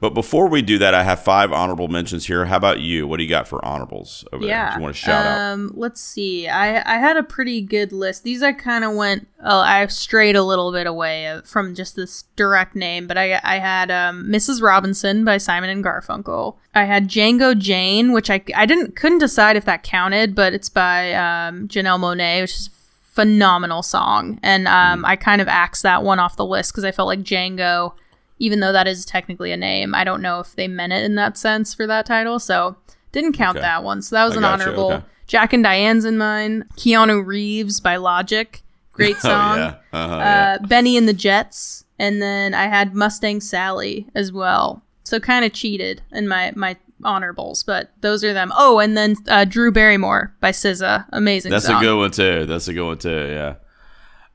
[0.00, 2.46] But before we do that, I have five honorable mentions here.
[2.46, 3.06] How about you?
[3.06, 4.50] What do you got for honorables over there?
[4.50, 4.70] Yeah.
[4.70, 5.38] If you want to shout out?
[5.38, 6.48] um, Let's see.
[6.48, 8.24] I I had a pretty good list.
[8.24, 9.28] These I kind of went.
[9.44, 13.40] Uh, I strayed a little bit away uh, from just this direct name, but I
[13.44, 14.62] I had um, Mrs.
[14.62, 16.56] Robinson by Simon and Garfunkel.
[16.74, 20.70] I had Django Jane, which I I didn't couldn't decide if that counted, but it's
[20.70, 22.70] by um, Janelle Monáe, which is a
[23.12, 26.92] phenomenal song, and um, I kind of axed that one off the list because I
[26.92, 27.92] felt like Django
[28.40, 31.14] even though that is technically a name, I don't know if they meant it in
[31.14, 32.40] that sense for that title.
[32.40, 32.76] So
[33.12, 33.62] didn't count Okay.
[33.62, 34.02] that one.
[34.02, 34.92] So that was I an honorable.
[34.92, 35.04] okay.
[35.28, 36.64] Jack and Diane's in mine.
[36.76, 38.60] Keanu Reeves by Logic.
[38.92, 39.58] Great song.
[39.58, 39.74] Oh, yeah.
[39.92, 40.58] Uh-huh, uh, yeah.
[40.66, 41.84] Benny and the Jets.
[42.00, 44.82] And then I had Mustang Sally as well.
[45.04, 48.52] So kind of cheated in my, my honorables, but those are them.
[48.56, 51.04] Oh, and then uh, Drew Barrymore by SZA.
[51.12, 51.82] Amazing That's song.
[51.82, 52.46] a good one too.
[52.46, 53.26] That's a good one too.
[53.28, 53.54] Yeah.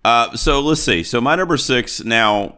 [0.03, 1.01] Uh, so let's see.
[1.03, 2.03] So my number six.
[2.03, 2.57] Now,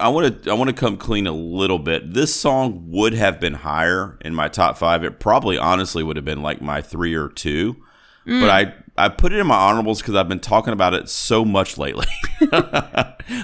[0.00, 2.14] I want to I want to come clean a little bit.
[2.14, 5.04] This song would have been higher in my top five.
[5.04, 7.76] It probably honestly would have been like my three or two.
[8.24, 8.50] But mm.
[8.50, 11.78] I I put it in my honorables because I've been talking about it so much
[11.78, 12.06] lately.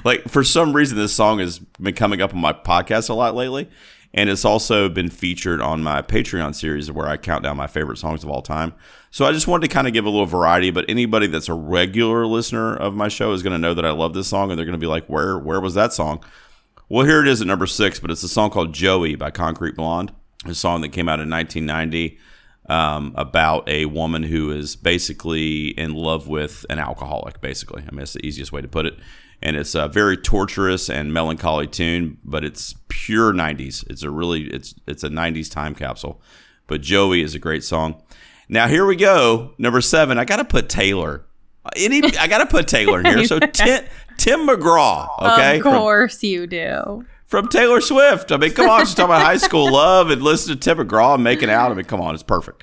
[0.05, 3.35] like for some reason, this song has been coming up on my podcast a lot
[3.35, 3.69] lately,
[4.13, 7.99] and it's also been featured on my Patreon series where I count down my favorite
[7.99, 8.75] songs of all time.
[9.11, 10.71] So I just wanted to kind of give a little variety.
[10.71, 13.91] But anybody that's a regular listener of my show is going to know that I
[13.93, 16.25] love this song, and they're going to be like, "Where where was that song?"
[16.89, 19.77] Well, here it is at number six, but it's a song called Joey by Concrete
[19.77, 20.13] Blonde,
[20.45, 22.19] a song that came out in 1990
[22.69, 27.85] um, about a woman who is basically in love with an alcoholic, basically.
[27.87, 28.99] I mean, it's the easiest way to put it.
[29.43, 33.85] And it's a very torturous and melancholy tune, but it's pure 90s.
[33.89, 36.21] It's a really, it's, it's a 90s time capsule.
[36.67, 38.03] But Joey is a great song.
[38.49, 39.55] Now, here we go.
[39.59, 41.25] Number seven, I got to put Taylor.
[41.77, 43.25] Any, I got to put Taylor in here.
[43.25, 43.85] So Tim,
[44.19, 45.57] Tim McGraw, okay?
[45.57, 47.07] Of from- course you do.
[47.27, 48.33] from Taylor Swift.
[48.33, 51.15] I mean, come on, she's talking about high school love and listen to Tim McGraw
[51.15, 51.71] and making out.
[51.71, 52.63] I mean, come on, it's perfect.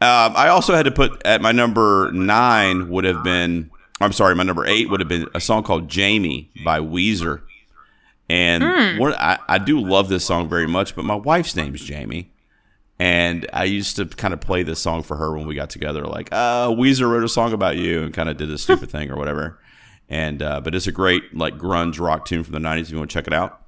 [0.00, 3.70] Um, I also had to put at my number nine would have been.
[4.00, 7.42] I'm sorry, my number eight would have been a song called "Jamie" by Weezer,
[8.28, 10.94] and one, I, I do love this song very much.
[10.94, 12.30] But my wife's name's Jamie,
[12.98, 16.04] and I used to kind of play this song for her when we got together.
[16.04, 19.10] Like, uh, Weezer wrote a song about you, and kind of did this stupid thing
[19.10, 19.58] or whatever.
[20.08, 22.82] And uh, but it's a great like grunge rock tune from the '90s.
[22.82, 23.62] If you want to check it out.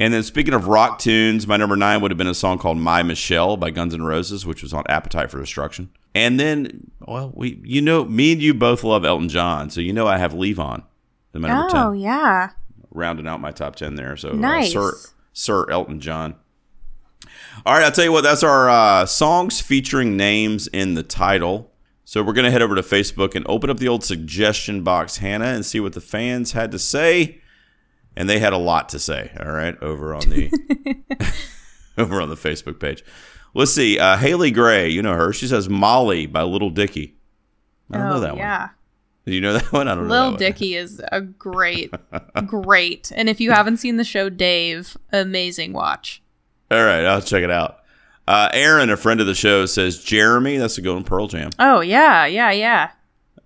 [0.00, 2.78] And then speaking of rock tunes, my number nine would have been a song called
[2.78, 5.90] "My Michelle" by Guns N' Roses, which was on Appetite for Destruction.
[6.18, 9.92] And then, well, we, you know, me and you both love Elton John, so you
[9.92, 10.82] know I have Levon,
[11.32, 12.50] the number Oh, ten, yeah.
[12.90, 14.16] rounding out my top ten there.
[14.16, 14.72] So, uh, Nice.
[14.72, 14.92] Sir,
[15.32, 16.34] Sir Elton John.
[17.64, 18.22] All right, I'll tell you what.
[18.24, 21.70] That's our uh, songs featuring names in the title.
[22.04, 25.46] So we're gonna head over to Facebook and open up the old suggestion box, Hannah,
[25.46, 27.40] and see what the fans had to say.
[28.16, 29.30] And they had a lot to say.
[29.38, 30.50] All right, over on the
[31.98, 33.04] over on the Facebook page.
[33.58, 33.98] Let's see.
[33.98, 35.32] Uh, Haley Gray, you know her.
[35.32, 37.16] She says Molly by Little Dicky.
[37.90, 38.38] I don't oh, know that one.
[38.38, 38.68] yeah.
[39.26, 39.88] Do you know that one?
[39.88, 40.28] I don't know.
[40.28, 40.36] Lil.
[40.36, 41.92] Dicky is a great,
[42.46, 43.10] great.
[43.16, 46.22] And if you haven't seen the show Dave, amazing watch.
[46.70, 47.80] All right, I'll check it out.
[48.28, 50.58] Uh, Aaron, a friend of the show, says Jeremy.
[50.58, 51.02] That's a good one.
[51.02, 51.50] Pearl Jam.
[51.58, 52.90] Oh, yeah, yeah, yeah.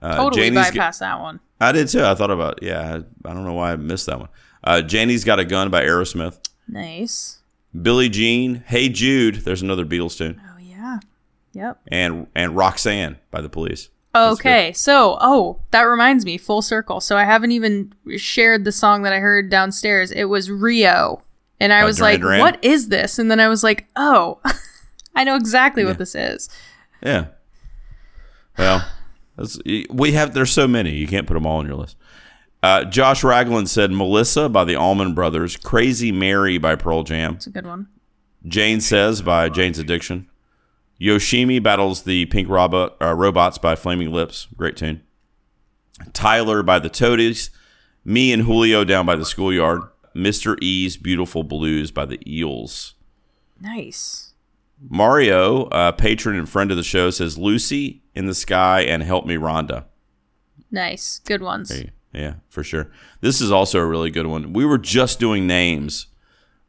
[0.02, 1.40] Uh, Totally Janie's bypassed that one.
[1.58, 2.04] I did too.
[2.04, 2.62] I thought about.
[2.62, 4.28] Yeah, I, I don't know why I missed that one.
[4.62, 6.38] Uh, Janie's got a gun by Aerosmith.
[6.68, 7.38] Nice.
[7.80, 8.64] Billie Jean.
[8.66, 9.36] Hey Jude.
[9.36, 10.40] There's another Beatles tune.
[10.44, 10.98] Oh, yeah.
[11.52, 11.80] Yep.
[11.88, 13.88] And and Roxanne by the Police.
[14.14, 17.00] Okay, so oh, that reminds me, full circle.
[17.00, 20.10] So I haven't even shared the song that I heard downstairs.
[20.10, 21.22] It was Rio,
[21.58, 22.40] and I By was Duran like, Duran?
[22.40, 24.40] "What is this?" And then I was like, "Oh,
[25.14, 26.50] I know exactly what this is."
[27.02, 27.26] Yeah.
[28.58, 28.86] Well,
[29.36, 30.34] that's, we have.
[30.34, 30.90] There's so many.
[30.90, 31.96] You can't put them all on your list.
[32.62, 37.46] Uh, Josh Ragland said Melissa by the Allman Brothers, Crazy Mary by Pearl Jam, It's
[37.46, 37.88] a good one.
[38.46, 40.28] Jane Says by Jane's Addiction,
[41.00, 45.02] Yoshimi battles the Pink Robot, uh, Robots by Flaming Lips, great tune.
[46.12, 47.50] Tyler by the Toadies,
[48.04, 49.82] Me and Julio down by the Schoolyard,
[50.14, 50.56] Mr.
[50.62, 52.94] E's Beautiful Blues by the Eels.
[53.60, 54.34] Nice.
[54.88, 59.26] Mario, uh, patron and friend of the show, says Lucy in the Sky and Help
[59.26, 59.84] Me Rhonda.
[60.70, 61.20] Nice.
[61.24, 61.70] Good ones.
[61.72, 62.90] Hey, Yeah, for sure.
[63.20, 64.52] This is also a really good one.
[64.52, 66.08] We were just doing names,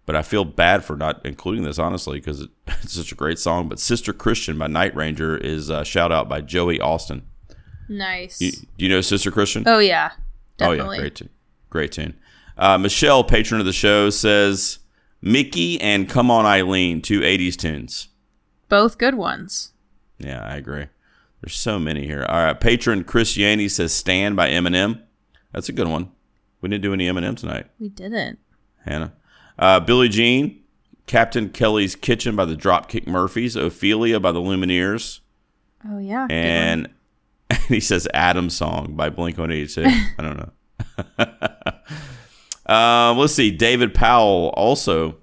[0.05, 3.39] but I feel bad for not including this, honestly, because it it's such a great
[3.39, 3.67] song.
[3.67, 7.23] But Sister Christian by Night Ranger is a shout out by Joey Austin.
[7.89, 8.39] Nice.
[8.39, 9.63] You, do you know Sister Christian?
[9.67, 10.11] oh yeah,
[10.57, 10.87] definitely.
[10.87, 11.29] Oh yeah, great tune.
[11.69, 12.13] Great tune.
[12.57, 14.79] Uh, Michelle, patron of the show, says
[15.21, 18.09] Mickey and Come On Eileen, two 80s tunes.
[18.69, 19.71] Both good ones.
[20.19, 20.87] Yeah, I agree.
[21.41, 22.25] There's so many here.
[22.29, 25.01] All right, patron Chris Yanni says Stand by Eminem.
[25.53, 26.11] That's a good one.
[26.61, 28.39] We didn't do any Eminem tonight, We didn't.
[28.85, 29.13] Hannah.
[29.59, 30.61] Uh, Billie Jean,
[31.07, 35.19] Captain Kelly's Kitchen by the Dropkick Murphys, Ophelia by the Lumineers,
[35.85, 36.21] Oh yeah.
[36.21, 36.31] one.
[36.31, 36.89] and
[37.67, 39.83] he says Adam Song by Blink 182.
[40.17, 41.53] I don't know.
[42.73, 43.51] um, let's see.
[43.51, 45.17] David Powell, also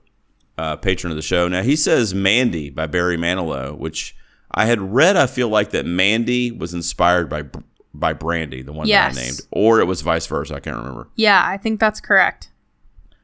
[0.59, 1.49] uh, patron of the show.
[1.49, 4.15] Now he says Mandy by Barry Manilow, which
[4.53, 5.17] I had read.
[5.17, 7.45] I feel like that Mandy was inspired by
[7.93, 9.15] by Brandy, the one Yes.
[9.15, 10.55] that I named, or it was vice versa.
[10.55, 11.09] I can't remember.
[11.17, 12.51] yeah, I think that's correct.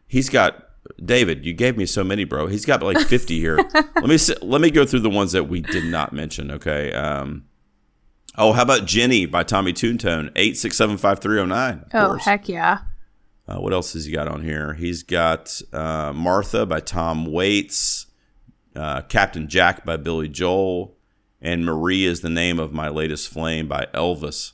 [0.08, 0.62] He's got
[1.04, 1.44] David.
[1.44, 2.46] You gave me so many, bro.
[2.46, 3.56] He's got like fifty here.
[3.74, 6.50] let me let me go through the ones that we did not mention.
[6.50, 6.92] Okay.
[6.92, 7.44] Um,
[8.38, 10.30] oh, how about Jenny by Tommy Tutone?
[10.36, 11.84] Eight six seven five three zero nine.
[11.92, 12.24] Of Oh course.
[12.24, 12.78] heck yeah.
[13.48, 14.74] Uh, what else has he got on here?
[14.74, 18.06] He's got uh, Martha by Tom Waits,
[18.74, 20.95] uh, Captain Jack by Billy Joel,
[21.46, 24.52] and Marie is the name of my latest flame by Elvis.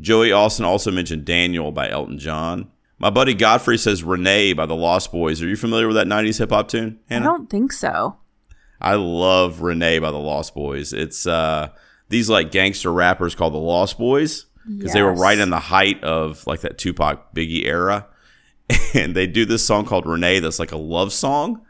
[0.00, 2.68] Joey Austin also mentioned Daniel by Elton John.
[2.98, 5.40] My buddy Godfrey says Renee by the Lost Boyz.
[5.40, 8.16] Are you familiar with that 90s hip hop tune, I don't think so.
[8.80, 10.92] I love Renee by the Lost Boyz.
[10.92, 11.68] It's uh,
[12.08, 16.02] these like gangster rappers called the Lost Boyz because they were right in the height
[16.02, 18.08] of like that Tupac Biggie era,
[18.94, 21.64] and they do this song called Renee that's like a love song.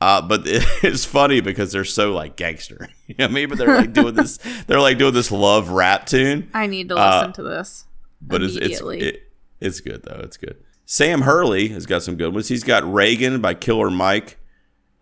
[0.00, 2.88] Uh, but it's funny because they're so like gangster.
[3.08, 3.48] You know what I mean?
[3.48, 4.36] But they're like doing this.
[4.66, 7.84] They're like doing this love rap tune I need to Uh, listen to this.
[8.20, 9.30] but it's it's it,
[9.60, 10.20] it's good though.
[10.24, 10.56] It's good.
[10.86, 12.48] Sam Hurley has got some good ones.
[12.48, 14.38] He's got Reagan by Killer Mike,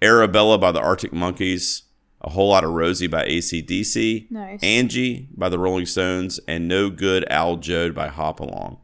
[0.02, 1.84] Arabella by the Arctic Monkeys,
[2.20, 4.62] a whole lot of Rosie by ACDC, Nice.
[4.62, 8.78] Angie by the Rolling Stones, and No Good Al Joad by Hop Along.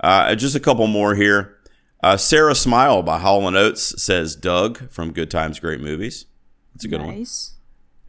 [0.00, 1.56] Uh, just a couple more here.
[2.02, 6.26] Uh, Sarah Smile by Hall Oates says Doug from Good Times, Great Movies.
[6.74, 7.16] That's a good one.
[7.18, 7.54] nice.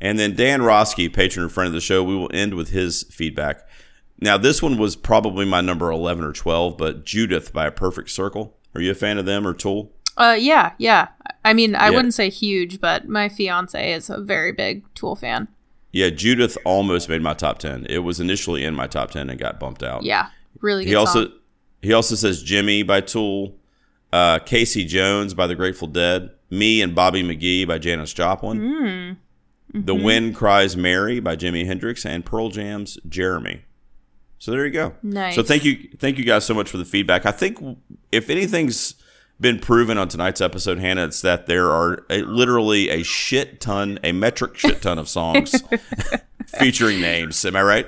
[0.01, 3.03] And then Dan Roski, patron and friend of the show, we will end with his
[3.11, 3.67] feedback.
[4.21, 8.09] Now, this one was probably my number 11 or 12, but Judith by A Perfect
[8.11, 8.55] Circle.
[8.75, 9.91] Are you a fan of them or Tool?
[10.17, 11.07] Uh yeah, yeah.
[11.45, 11.95] I mean, I Yeah.
[11.95, 15.47] wouldn't say huge, but my fiance is a very big Tool fan.
[15.91, 17.87] Yeah, Judith almost made my top 10.
[17.89, 20.03] It was initially in my top 10 and got bumped out.
[20.03, 20.27] Yeah.
[20.61, 21.33] Really good He also song.
[21.81, 23.55] he also says Jimmy by Tool,
[24.11, 29.17] uh, Casey Jones by the Grateful Dead, Me and Bobby McGee by Janis Joplin, Mm.
[29.85, 30.03] The Mhm.
[30.03, 33.61] Wind Cries Mary by Jimi Hendrix, and Pearl Jam's Jeremy.
[34.39, 34.93] So there you go.
[35.03, 35.35] Nice.
[35.35, 37.25] So thank you, thank you guys so much for the feedback.
[37.27, 37.59] I think
[38.11, 38.95] if anything's
[39.39, 43.99] been proven on tonight's episode, Hannah, it's that there are a, literally a shit ton,
[44.03, 45.53] a metric shit ton of songs
[46.57, 47.45] featuring names.
[47.45, 47.87] Am I right?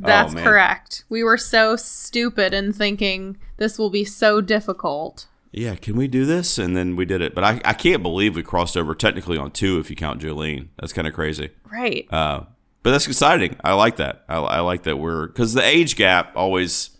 [0.00, 1.04] That's Oh, correct.
[1.08, 5.26] We were so stupid in thinking this will be so difficult.
[5.52, 6.58] Yeah, can we do this?
[6.58, 7.34] And then we did it.
[7.34, 10.68] But I, I can't believe we crossed over technically on two if you count Jolene.
[10.78, 11.50] That's kind of crazy.
[11.70, 12.06] Right.
[12.12, 12.44] Uh,
[12.82, 13.56] but that's exciting.
[13.62, 14.24] I like that.
[14.28, 16.90] I, I like that we're because the age gap always.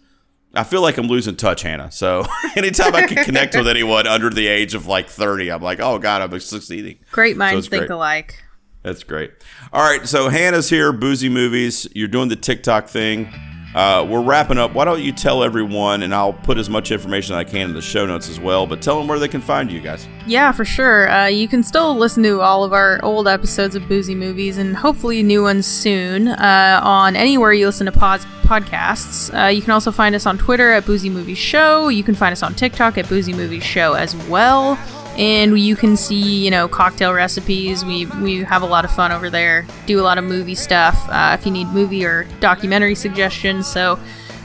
[0.53, 1.93] I feel like I'm losing touch, Hannah.
[1.93, 2.27] So
[2.57, 5.99] anytime I can connect with anyone under the age of like 30, I'm like, oh
[5.99, 6.99] god, I'm succeeding.
[7.13, 7.91] Great minds it's think great.
[7.95, 8.43] alike.
[8.83, 9.33] That's great.
[9.73, 11.87] All right, so Hannah's here, Boozy Movies.
[11.95, 13.33] You're doing the TikTok thing.
[13.75, 14.75] Uh, we're wrapping up.
[14.75, 17.75] Why don't you tell everyone, and I'll put as much information as I can in
[17.75, 20.09] the show notes as well, but tell them where they can find you guys.
[20.27, 21.09] Yeah, for sure.
[21.09, 24.75] Uh, you can still listen to all of our old episodes of Boozy Movies and
[24.75, 29.33] hopefully new ones soon uh, on anywhere you listen to pod- podcasts.
[29.33, 31.89] Uh, you can also find us on Twitter at Boozy Movies Show.
[31.91, 34.77] You can find us on TikTok at Boozy Movies Show as well.
[35.19, 37.85] And you can see, you know, cocktail recipes.
[37.85, 39.67] We we have a lot of fun over there.
[39.87, 40.97] Do a lot of movie stuff.
[41.09, 43.97] Uh, if you need movie or documentary suggestions, so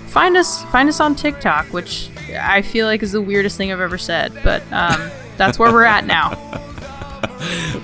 [0.08, 2.10] find us find us on TikTok, which
[2.40, 5.84] I feel like is the weirdest thing I've ever said, but um, that's where we're
[5.84, 6.36] at now.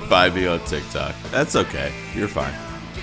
[0.08, 1.16] Find me on TikTok.
[1.32, 1.94] That's okay.
[2.16, 2.54] You're fine.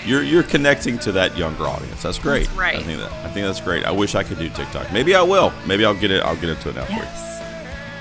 [0.05, 2.03] You're you're connecting to that younger audience.
[2.03, 2.47] That's great.
[2.47, 2.77] That's right.
[2.77, 3.85] I think that I think that's great.
[3.85, 4.93] I wish I could do TikTok.
[4.93, 5.53] Maybe I will.
[5.67, 6.23] Maybe I'll get it.
[6.23, 7.28] I'll get into it now for you.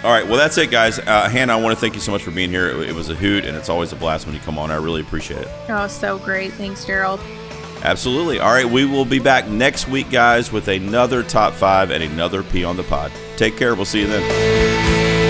[0.04, 0.26] All right.
[0.26, 1.00] Well, that's it, guys.
[1.00, 2.70] Uh, Hannah, I want to thank you so much for being here.
[2.70, 4.72] It, it was a hoot, and it's always a blast when you come on.
[4.72, 5.48] I really appreciate it.
[5.70, 6.54] Oh, so great.
[6.54, 7.20] Thanks, Gerald.
[7.84, 8.40] Absolutely.
[8.40, 8.66] All right.
[8.66, 12.78] We will be back next week, guys, with another top five and another P on
[12.78, 13.12] the pod.
[13.38, 13.76] Take care.
[13.76, 15.27] We'll see you then.